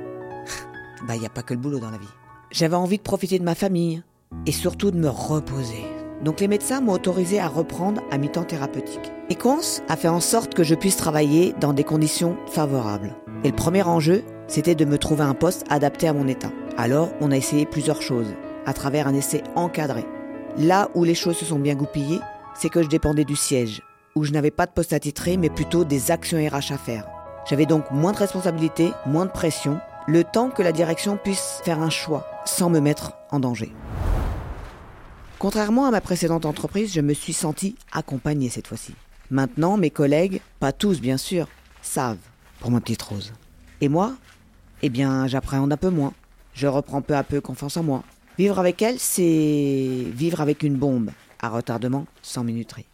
bah 1.07 1.15
il 1.15 1.21
n'y 1.21 1.25
a 1.25 1.29
pas 1.29 1.41
que 1.41 1.53
le 1.53 1.59
boulot 1.61 1.79
dans 1.79 1.89
la 1.89 1.97
vie. 1.97 2.05
J'avais 2.51 2.75
envie 2.75 2.97
de 2.97 3.01
profiter 3.01 3.39
de 3.39 3.45
ma 3.45 3.55
famille 3.55 4.03
et 4.45 4.51
surtout 4.51 4.91
de 4.91 4.97
me 4.97 5.09
reposer. 5.09 5.85
Donc 6.23 6.39
les 6.39 6.47
médecins 6.47 6.81
m'ont 6.81 6.93
autorisé 6.93 7.39
à 7.39 7.47
reprendre 7.47 8.01
à 8.11 8.17
mi-temps 8.17 8.43
thérapeutique. 8.43 9.11
Et 9.29 9.37
a 9.87 9.95
fait 9.95 10.07
en 10.07 10.19
sorte 10.19 10.53
que 10.53 10.63
je 10.63 10.75
puisse 10.75 10.97
travailler 10.97 11.55
dans 11.59 11.73
des 11.73 11.83
conditions 11.83 12.35
favorables. 12.47 13.15
Et 13.43 13.49
le 13.49 13.55
premier 13.55 13.81
enjeu, 13.83 14.23
c'était 14.47 14.75
de 14.75 14.85
me 14.85 14.97
trouver 14.97 15.23
un 15.23 15.33
poste 15.33 15.65
adapté 15.69 16.07
à 16.07 16.13
mon 16.13 16.27
état. 16.27 16.51
Alors 16.77 17.09
on 17.21 17.31
a 17.31 17.37
essayé 17.37 17.65
plusieurs 17.65 18.01
choses, 18.01 18.33
à 18.65 18.73
travers 18.73 19.07
un 19.07 19.13
essai 19.13 19.41
encadré. 19.55 20.05
Là 20.57 20.89
où 20.95 21.03
les 21.03 21.15
choses 21.15 21.37
se 21.37 21.45
sont 21.45 21.59
bien 21.59 21.75
goupillées, 21.75 22.19
c'est 22.53 22.69
que 22.69 22.83
je 22.83 22.89
dépendais 22.89 23.23
du 23.23 23.35
siège, 23.35 23.81
où 24.15 24.25
je 24.25 24.31
n'avais 24.31 24.51
pas 24.51 24.65
de 24.65 24.71
poste 24.71 24.93
attitré, 24.93 25.37
mais 25.37 25.49
plutôt 25.49 25.85
des 25.85 26.11
actions 26.11 26.37
RH 26.37 26.73
à 26.73 26.77
faire. 26.77 27.07
J'avais 27.49 27.65
donc 27.65 27.89
moins 27.89 28.11
de 28.11 28.17
responsabilités, 28.17 28.91
moins 29.05 29.25
de 29.25 29.31
pression, 29.31 29.79
le 30.07 30.23
temps 30.23 30.49
que 30.49 30.61
la 30.61 30.71
direction 30.73 31.17
puisse 31.17 31.61
faire 31.63 31.81
un 31.81 31.89
choix 31.89 32.27
sans 32.45 32.69
me 32.69 32.79
mettre 32.79 33.13
en 33.31 33.39
danger. 33.39 33.73
Contrairement 35.41 35.87
à 35.87 35.91
ma 35.91 36.01
précédente 36.01 36.45
entreprise, 36.45 36.93
je 36.93 37.01
me 37.01 37.15
suis 37.15 37.33
senti 37.33 37.75
accompagnée 37.91 38.49
cette 38.49 38.67
fois-ci. 38.67 38.93
Maintenant, 39.31 39.75
mes 39.75 39.89
collègues, 39.89 40.39
pas 40.59 40.71
tous 40.71 41.01
bien 41.01 41.17
sûr, 41.17 41.47
savent 41.81 42.19
pour 42.59 42.69
ma 42.69 42.79
petite 42.79 43.01
Rose. 43.01 43.33
Et 43.81 43.89
moi 43.89 44.13
Eh 44.83 44.89
bien, 44.89 45.25
j'appréhende 45.25 45.73
un 45.73 45.77
peu 45.77 45.89
moins. 45.89 46.13
Je 46.53 46.67
reprends 46.67 47.01
peu 47.01 47.15
à 47.15 47.23
peu 47.23 47.41
confiance 47.41 47.75
en 47.75 47.81
moi. 47.81 48.03
Vivre 48.37 48.59
avec 48.59 48.83
elle, 48.83 48.99
c'est 48.99 50.05
vivre 50.13 50.41
avec 50.41 50.61
une 50.61 50.75
bombe, 50.75 51.09
à 51.39 51.49
retardement 51.49 52.05
sans 52.21 52.43
minuterie. 52.43 52.85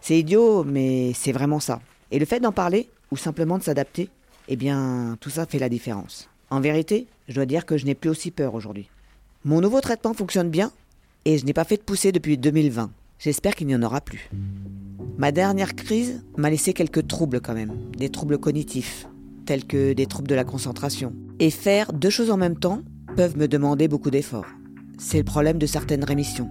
C'est 0.00 0.18
idiot, 0.18 0.64
mais 0.64 1.12
c'est 1.14 1.30
vraiment 1.30 1.60
ça. 1.60 1.80
Et 2.10 2.18
le 2.18 2.26
fait 2.26 2.40
d'en 2.40 2.50
parler, 2.50 2.88
ou 3.12 3.16
simplement 3.16 3.56
de 3.56 3.62
s'adapter, 3.62 4.10
eh 4.48 4.56
bien, 4.56 5.16
tout 5.20 5.30
ça 5.30 5.46
fait 5.46 5.60
la 5.60 5.68
différence. 5.68 6.28
En 6.50 6.58
vérité, 6.58 7.06
je 7.28 7.34
dois 7.36 7.46
dire 7.46 7.64
que 7.64 7.76
je 7.76 7.86
n'ai 7.86 7.94
plus 7.94 8.10
aussi 8.10 8.32
peur 8.32 8.54
aujourd'hui. 8.54 8.90
Mon 9.44 9.60
nouveau 9.60 9.80
traitement 9.80 10.12
fonctionne 10.12 10.50
bien 10.50 10.72
et 11.28 11.36
je 11.36 11.44
n'ai 11.44 11.52
pas 11.52 11.64
fait 11.64 11.76
de 11.76 11.82
poussée 11.82 12.10
depuis 12.10 12.38
2020. 12.38 12.90
J'espère 13.18 13.54
qu'il 13.54 13.66
n'y 13.66 13.76
en 13.76 13.82
aura 13.82 14.00
plus. 14.00 14.30
Ma 15.18 15.30
dernière 15.30 15.74
crise 15.74 16.24
m'a 16.38 16.48
laissé 16.48 16.72
quelques 16.72 17.06
troubles 17.06 17.42
quand 17.42 17.52
même, 17.52 17.74
des 17.98 18.08
troubles 18.08 18.38
cognitifs, 18.38 19.06
tels 19.44 19.66
que 19.66 19.92
des 19.92 20.06
troubles 20.06 20.28
de 20.28 20.34
la 20.34 20.44
concentration. 20.44 21.12
Et 21.38 21.50
faire 21.50 21.92
deux 21.92 22.08
choses 22.08 22.30
en 22.30 22.38
même 22.38 22.56
temps 22.56 22.80
peuvent 23.14 23.36
me 23.36 23.46
demander 23.46 23.88
beaucoup 23.88 24.10
d'efforts. 24.10 24.46
C'est 24.96 25.18
le 25.18 25.24
problème 25.24 25.58
de 25.58 25.66
certaines 25.66 26.02
rémissions. 26.02 26.48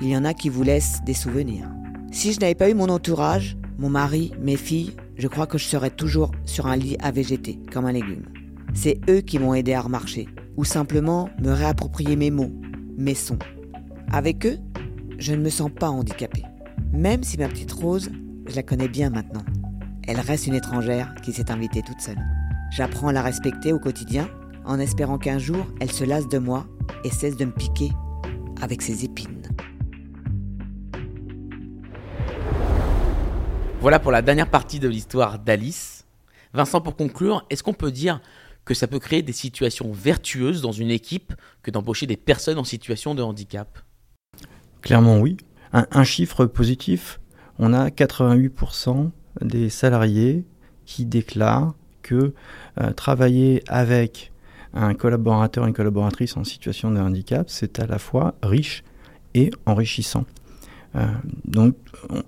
Il 0.00 0.08
y 0.08 0.16
en 0.16 0.24
a 0.24 0.32
qui 0.32 0.48
vous 0.48 0.62
laissent 0.62 1.00
des 1.04 1.12
souvenirs. 1.12 1.68
Si 2.10 2.32
je 2.32 2.40
n'avais 2.40 2.54
pas 2.54 2.70
eu 2.70 2.74
mon 2.74 2.88
entourage, 2.88 3.58
mon 3.76 3.90
mari, 3.90 4.32
mes 4.40 4.56
filles, 4.56 4.94
je 5.18 5.28
crois 5.28 5.46
que 5.46 5.58
je 5.58 5.66
serais 5.66 5.90
toujours 5.90 6.30
sur 6.46 6.66
un 6.66 6.76
lit 6.76 6.96
à 7.00 7.10
végéter, 7.10 7.58
comme 7.70 7.84
un 7.84 7.92
légume. 7.92 8.24
C'est 8.72 9.02
eux 9.10 9.20
qui 9.20 9.38
m'ont 9.38 9.52
aidé 9.52 9.74
à 9.74 9.82
remarcher, 9.82 10.28
ou 10.56 10.64
simplement 10.64 11.28
me 11.42 11.52
réapproprier 11.52 12.16
mes 12.16 12.30
mots, 12.30 12.52
mes 12.96 13.14
sons. 13.14 13.38
Avec 14.10 14.46
eux, 14.46 14.58
je 15.18 15.34
ne 15.34 15.42
me 15.42 15.50
sens 15.50 15.70
pas 15.70 15.90
handicapée. 15.90 16.44
Même 16.92 17.22
si 17.22 17.36
ma 17.36 17.46
petite 17.46 17.72
Rose, 17.72 18.10
je 18.46 18.56
la 18.56 18.62
connais 18.62 18.88
bien 18.88 19.10
maintenant. 19.10 19.44
Elle 20.06 20.18
reste 20.18 20.46
une 20.46 20.54
étrangère 20.54 21.14
qui 21.22 21.30
s'est 21.30 21.50
invitée 21.50 21.82
toute 21.82 22.00
seule. 22.00 22.18
J'apprends 22.70 23.08
à 23.08 23.12
la 23.12 23.20
respecter 23.20 23.70
au 23.70 23.78
quotidien, 23.78 24.30
en 24.64 24.78
espérant 24.78 25.18
qu'un 25.18 25.38
jour, 25.38 25.66
elle 25.80 25.92
se 25.92 26.04
lasse 26.04 26.26
de 26.26 26.38
moi 26.38 26.66
et 27.04 27.10
cesse 27.10 27.36
de 27.36 27.44
me 27.44 27.52
piquer 27.52 27.90
avec 28.62 28.80
ses 28.80 29.04
épines. 29.04 29.46
Voilà 33.82 33.98
pour 33.98 34.10
la 34.10 34.22
dernière 34.22 34.50
partie 34.50 34.80
de 34.80 34.88
l'histoire 34.88 35.38
d'Alice. 35.38 36.06
Vincent, 36.54 36.80
pour 36.80 36.96
conclure, 36.96 37.44
est-ce 37.50 37.62
qu'on 37.62 37.74
peut 37.74 37.92
dire 37.92 38.22
que 38.64 38.72
ça 38.72 38.86
peut 38.86 38.98
créer 38.98 39.20
des 39.20 39.34
situations 39.34 39.92
vertueuses 39.92 40.62
dans 40.62 40.72
une 40.72 40.90
équipe 40.90 41.34
que 41.62 41.70
d'embaucher 41.70 42.06
des 42.06 42.16
personnes 42.16 42.58
en 42.58 42.64
situation 42.64 43.14
de 43.14 43.22
handicap? 43.22 43.78
Clairement 44.82 45.18
oui. 45.18 45.36
Un, 45.72 46.04
chiffre 46.04 46.46
positif, 46.46 47.20
on 47.58 47.74
a 47.74 47.90
88% 47.90 49.10
des 49.42 49.68
salariés 49.68 50.44
qui 50.86 51.04
déclarent 51.04 51.74
que 52.02 52.32
euh, 52.80 52.92
travailler 52.92 53.62
avec 53.68 54.32
un 54.72 54.94
collaborateur, 54.94 55.66
une 55.66 55.74
collaboratrice 55.74 56.38
en 56.38 56.44
situation 56.44 56.90
de 56.90 56.98
handicap, 56.98 57.50
c'est 57.50 57.80
à 57.80 57.86
la 57.86 57.98
fois 57.98 58.34
riche 58.42 58.82
et 59.34 59.50
enrichissant. 59.66 60.24
Euh, 60.96 61.06
donc 61.44 61.76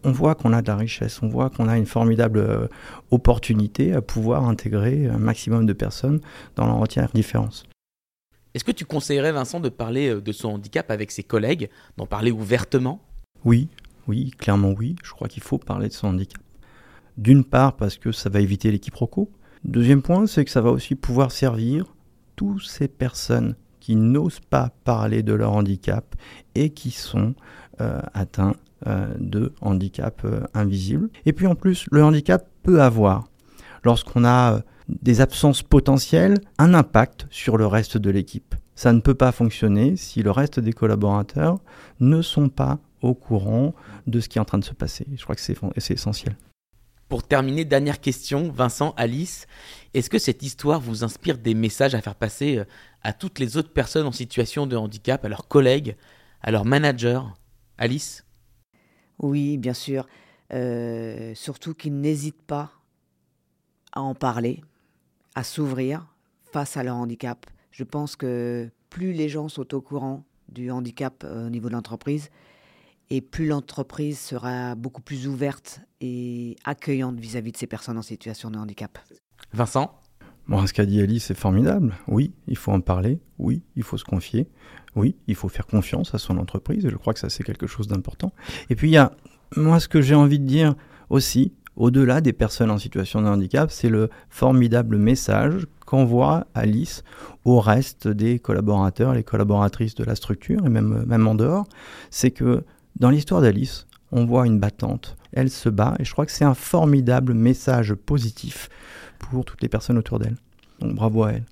on, 0.05 0.13
voit 0.13 0.35
qu'on 0.35 0.53
a 0.53 0.61
de 0.61 0.67
la 0.67 0.77
richesse, 0.77 1.23
on 1.23 1.29
voit 1.29 1.49
qu'on 1.49 1.67
a 1.67 1.79
une 1.79 1.87
formidable 1.87 2.41
euh, 2.41 2.67
opportunité 3.11 3.95
à 3.95 4.03
pouvoir 4.03 4.47
intégrer 4.47 5.07
un 5.07 5.19
maximum 5.19 5.65
de 5.65 5.73
personnes 5.73 6.21
dans 6.57 6.67
leur 6.67 7.09
différence. 7.15 7.65
Est-ce 8.55 8.65
que 8.65 8.73
tu 8.73 8.85
conseillerais 8.85 9.33
Vincent 9.33 9.61
de 9.61 9.69
parler 9.69 10.09
euh, 10.09 10.21
de 10.21 10.33
son 10.33 10.49
handicap 10.49 10.91
avec 10.91 11.13
ses 11.13 11.23
collègues, 11.23 11.71
d'en 11.97 12.07
parler 12.07 12.33
ouvertement? 12.33 13.01
Oui, 13.45 13.69
oui, 14.09 14.31
clairement 14.39 14.73
oui. 14.77 14.97
Je 15.05 15.13
crois 15.13 15.29
qu'il 15.29 15.43
faut 15.43 15.59
parler 15.59 15.89
de 15.89 15.93
son 15.93 16.09
handicap. 16.09 16.43
D'une 17.17 17.45
part 17.45 17.77
parce 17.77 17.97
que 17.97 18.13
ça 18.13 18.29
va 18.29 18.41
éviter 18.41 18.73
les 18.73 18.79
quiproquos. 18.79 19.31
Deuxième 19.65 20.03
point, 20.03 20.27
c'est 20.27 20.45
que 20.45 20.51
ça 20.51 20.61
va 20.61 20.71
aussi 20.71 20.95
pouvoir 20.95 21.31
servir 21.31 21.95
toutes 22.35 22.63
ces 22.63 22.89
personnes 22.89 23.55
qui 23.79 23.95
n'osent 23.95 24.41
pas 24.41 24.71
parler 24.85 25.23
de 25.23 25.33
leur 25.33 25.53
handicap 25.53 26.17
et 26.55 26.71
qui 26.71 26.91
sont 26.91 27.35
euh, 27.81 28.01
atteints 28.15 28.57
euh, 28.87 29.15
de 29.19 29.53
handicap 29.61 30.27
invisible. 30.55 31.09
Et 31.25 31.33
puis 31.33 31.47
en 31.47 31.55
plus, 31.55 31.87
le 31.93 32.03
handicap 32.03 32.49
peut 32.63 32.83
avoir, 32.83 33.30
lorsqu'on 33.85 34.25
a 34.25 34.63
des 34.89 35.21
absences 35.21 35.63
potentielles 35.63 36.39
un 36.59 36.75
impact 36.75 37.27
sur 37.31 37.57
le 37.57 37.67
reste 37.67 37.97
de 37.97 38.11
l'équipe. 38.11 38.55
Ça 38.75 38.93
ne 38.93 39.01
peut 39.01 39.15
pas 39.15 39.33
fonctionner 39.33 39.97
si 39.97 40.23
le 40.23 40.31
reste 40.31 40.59
des 40.59 40.73
collaborateurs 40.73 41.59
ne 42.01 42.23
sont 42.23 42.49
pas 42.49 42.79
au 43.03 43.15
courant 43.15 43.75
de 44.07 44.21
ce 44.21 44.29
qui 44.29 44.39
est 44.39 44.41
en 44.41 44.45
train 44.45 44.59
de 44.59 44.65
se 44.65 44.75
passer. 44.75 45.07
Je 45.15 45.23
crois 45.23 45.35
que 45.35 45.41
c'est 45.41 45.95
essentiel. 45.95 46.37
Pour 47.09 47.25
terminer, 47.25 47.65
dernière 47.65 48.01
question, 48.01 48.53
Vincent, 48.53 48.95
Alice, 48.97 49.47
est-ce 49.95 50.09
que 50.09 50.19
cette 50.19 50.45
histoire 50.45 50.81
vous 50.81 51.03
inspire 51.03 51.39
des 51.39 51.55
messages 51.55 51.95
à 51.97 52.01
faire 52.01 52.15
passer 52.15 52.59
euh, 52.59 52.65
à 53.03 53.13
toutes 53.13 53.41
les 53.41 53.57
autres 53.57 53.73
personnes 53.73 54.07
en 54.07 54.13
situation 54.13 54.67
de 54.67 54.77
handicap, 54.77 55.25
à 55.25 55.29
leurs 55.29 55.49
collègues, 55.49 55.97
à 56.41 56.53
leurs 56.53 56.65
managers? 56.65 57.21
Alice? 57.79 58.25
Oui, 59.19 59.59
bien 59.59 59.75
sûr. 59.75 60.07
Euh, 60.53 61.35
surtout 61.35 61.75
qu'ils 61.75 62.01
n'hésitent 62.01 62.47
pas 62.47 62.80
à 63.93 64.01
en 64.03 64.15
parler, 64.15 64.63
à 65.35 65.45
s'ouvrir 65.45 66.07
face 66.53 66.77
à 66.77 66.83
leur 66.83 66.97
handicap. 66.97 67.47
Je 67.71 67.85
pense 67.85 68.17
que 68.17 68.71
plus 68.89 69.13
les 69.13 69.29
gens 69.29 69.49
sont 69.49 69.75
au 69.75 69.81
courant 69.81 70.25
du 70.49 70.71
handicap 70.71 71.23
euh, 71.25 71.47
au 71.47 71.51
niveau 71.51 71.69
de 71.69 71.75
l'entreprise, 71.75 72.31
et 73.11 73.21
plus 73.21 73.47
l'entreprise 73.47 74.19
sera 74.19 74.75
beaucoup 74.75 75.03
plus 75.03 75.27
ouverte 75.27 75.81
et 76.01 76.57
accueillante 76.65 77.19
vis-à-vis 77.19 77.53
de 77.53 77.57
ces 77.57 77.67
personnes 77.67 77.99
en 77.99 78.03
situation 78.03 78.51
de 78.51 78.59
handicap. 78.59 78.99
Vincent? 79.53 80.01
Bon, 80.47 80.67
ce 80.67 80.73
qu'a 80.73 80.87
dit 80.87 81.01
Alice, 81.01 81.27
c'est 81.27 81.37
formidable. 81.37 81.95
Oui, 82.09 82.33
il 82.49 82.57
faut 82.57 82.73
en 82.73 82.81
parler. 82.81 83.21
Oui, 83.39 83.63
il 83.77 83.83
faut 83.83 83.97
se 83.97 84.05
confier. 84.05 84.49
Oui, 84.97 85.17
il 85.29 85.37
faut 85.37 85.49
faire 85.49 85.67
confiance 85.67 86.15
à 86.15 86.19
son 86.19 86.39
entreprise. 86.39 86.85
Et 86.85 86.91
je 86.91 86.97
crois 86.97 87.15
que 87.15 87.21
ça, 87.21 87.31
c'est 87.31 87.45
quelque 87.45 87.67
chose 87.69 87.87
d'important. 87.87 88.33
Et 88.69 88.75
puis, 88.75 88.89
il 88.89 88.93
y 88.93 88.97
a, 88.97 89.13
moi, 89.57 89.79
ce 89.79 89.87
que 89.87 90.01
j'ai 90.01 90.15
envie 90.15 90.41
de 90.41 90.47
dire 90.47 90.75
aussi, 91.09 91.53
au-delà 91.81 92.21
des 92.21 92.35
personnes 92.35 92.71
en 92.71 92.77
situation 92.77 93.23
de 93.23 93.27
handicap, 93.27 93.71
c'est 93.71 93.89
le 93.89 94.11
formidable 94.29 94.99
message 94.99 95.67
qu'envoie 95.87 96.47
Alice 96.55 97.03
au 97.47 97.59
reste 97.59 98.07
des 98.07 98.39
collaborateurs, 98.39 99.15
les 99.15 99.23
collaboratrices 99.23 99.95
de 99.95 100.05
la 100.05 100.15
structure, 100.15 100.67
et 100.67 100.69
même, 100.69 101.05
même 101.07 101.27
en 101.27 101.35
dehors. 101.35 101.67
C'est 102.11 102.33
que 102.33 102.65
dans 102.97 103.09
l'histoire 103.09 103.41
d'Alice, 103.41 103.87
on 104.13 104.27
voit 104.27 104.47
une 104.47 104.59
battante. 104.59 105.17
Elle 105.33 105.49
se 105.49 105.71
bat, 105.71 105.95
et 105.99 106.05
je 106.05 106.13
crois 106.13 106.27
que 106.27 106.33
c'est 106.33 106.45
un 106.45 106.53
formidable 106.53 107.33
message 107.33 107.95
positif 107.95 108.69
pour 109.19 109.47
toutes 109.47 109.63
les 109.63 109.69
personnes 109.69 109.97
autour 109.97 110.19
d'elle. 110.19 110.37
Donc 110.81 110.95
bravo 110.95 111.25
à 111.25 111.33
elle. 111.33 111.47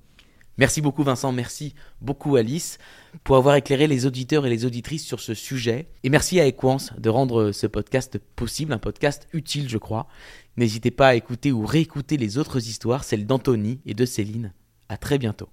Merci 0.59 0.81
beaucoup 0.81 1.05
Vincent, 1.05 1.31
merci 1.31 1.75
beaucoup 2.01 2.35
Alice 2.35 2.79
pour 3.23 3.37
avoir 3.37 3.55
éclairé 3.55 3.87
les 3.87 4.07
auditeurs 4.07 4.45
et 4.45 4.51
les 4.51 4.65
auditrices 4.65 5.07
sur 5.07 5.21
ce 5.21 5.33
sujet. 5.33 5.89
Et 6.03 6.11
merci 6.11 6.41
à 6.41 6.47
Equance 6.47 6.93
de 6.99 7.09
rendre 7.09 7.53
ce 7.53 7.69
podcast 7.69 8.19
possible, 8.35 8.73
un 8.73 8.79
podcast 8.79 9.29
utile 9.33 9.69
je 9.69 9.79
crois. 9.79 10.09
N'hésitez 10.57 10.91
pas 10.91 11.09
à 11.09 11.15
écouter 11.15 11.53
ou 11.53 11.65
réécouter 11.65 12.17
les 12.17 12.39
autres 12.39 12.59
histoires, 12.59 13.05
celles 13.05 13.27
d'Anthony 13.27 13.81
et 13.87 13.95
de 13.95 14.05
Céline. 14.05 14.53
À 14.89 14.97
très 14.97 15.19
bientôt. 15.19 15.49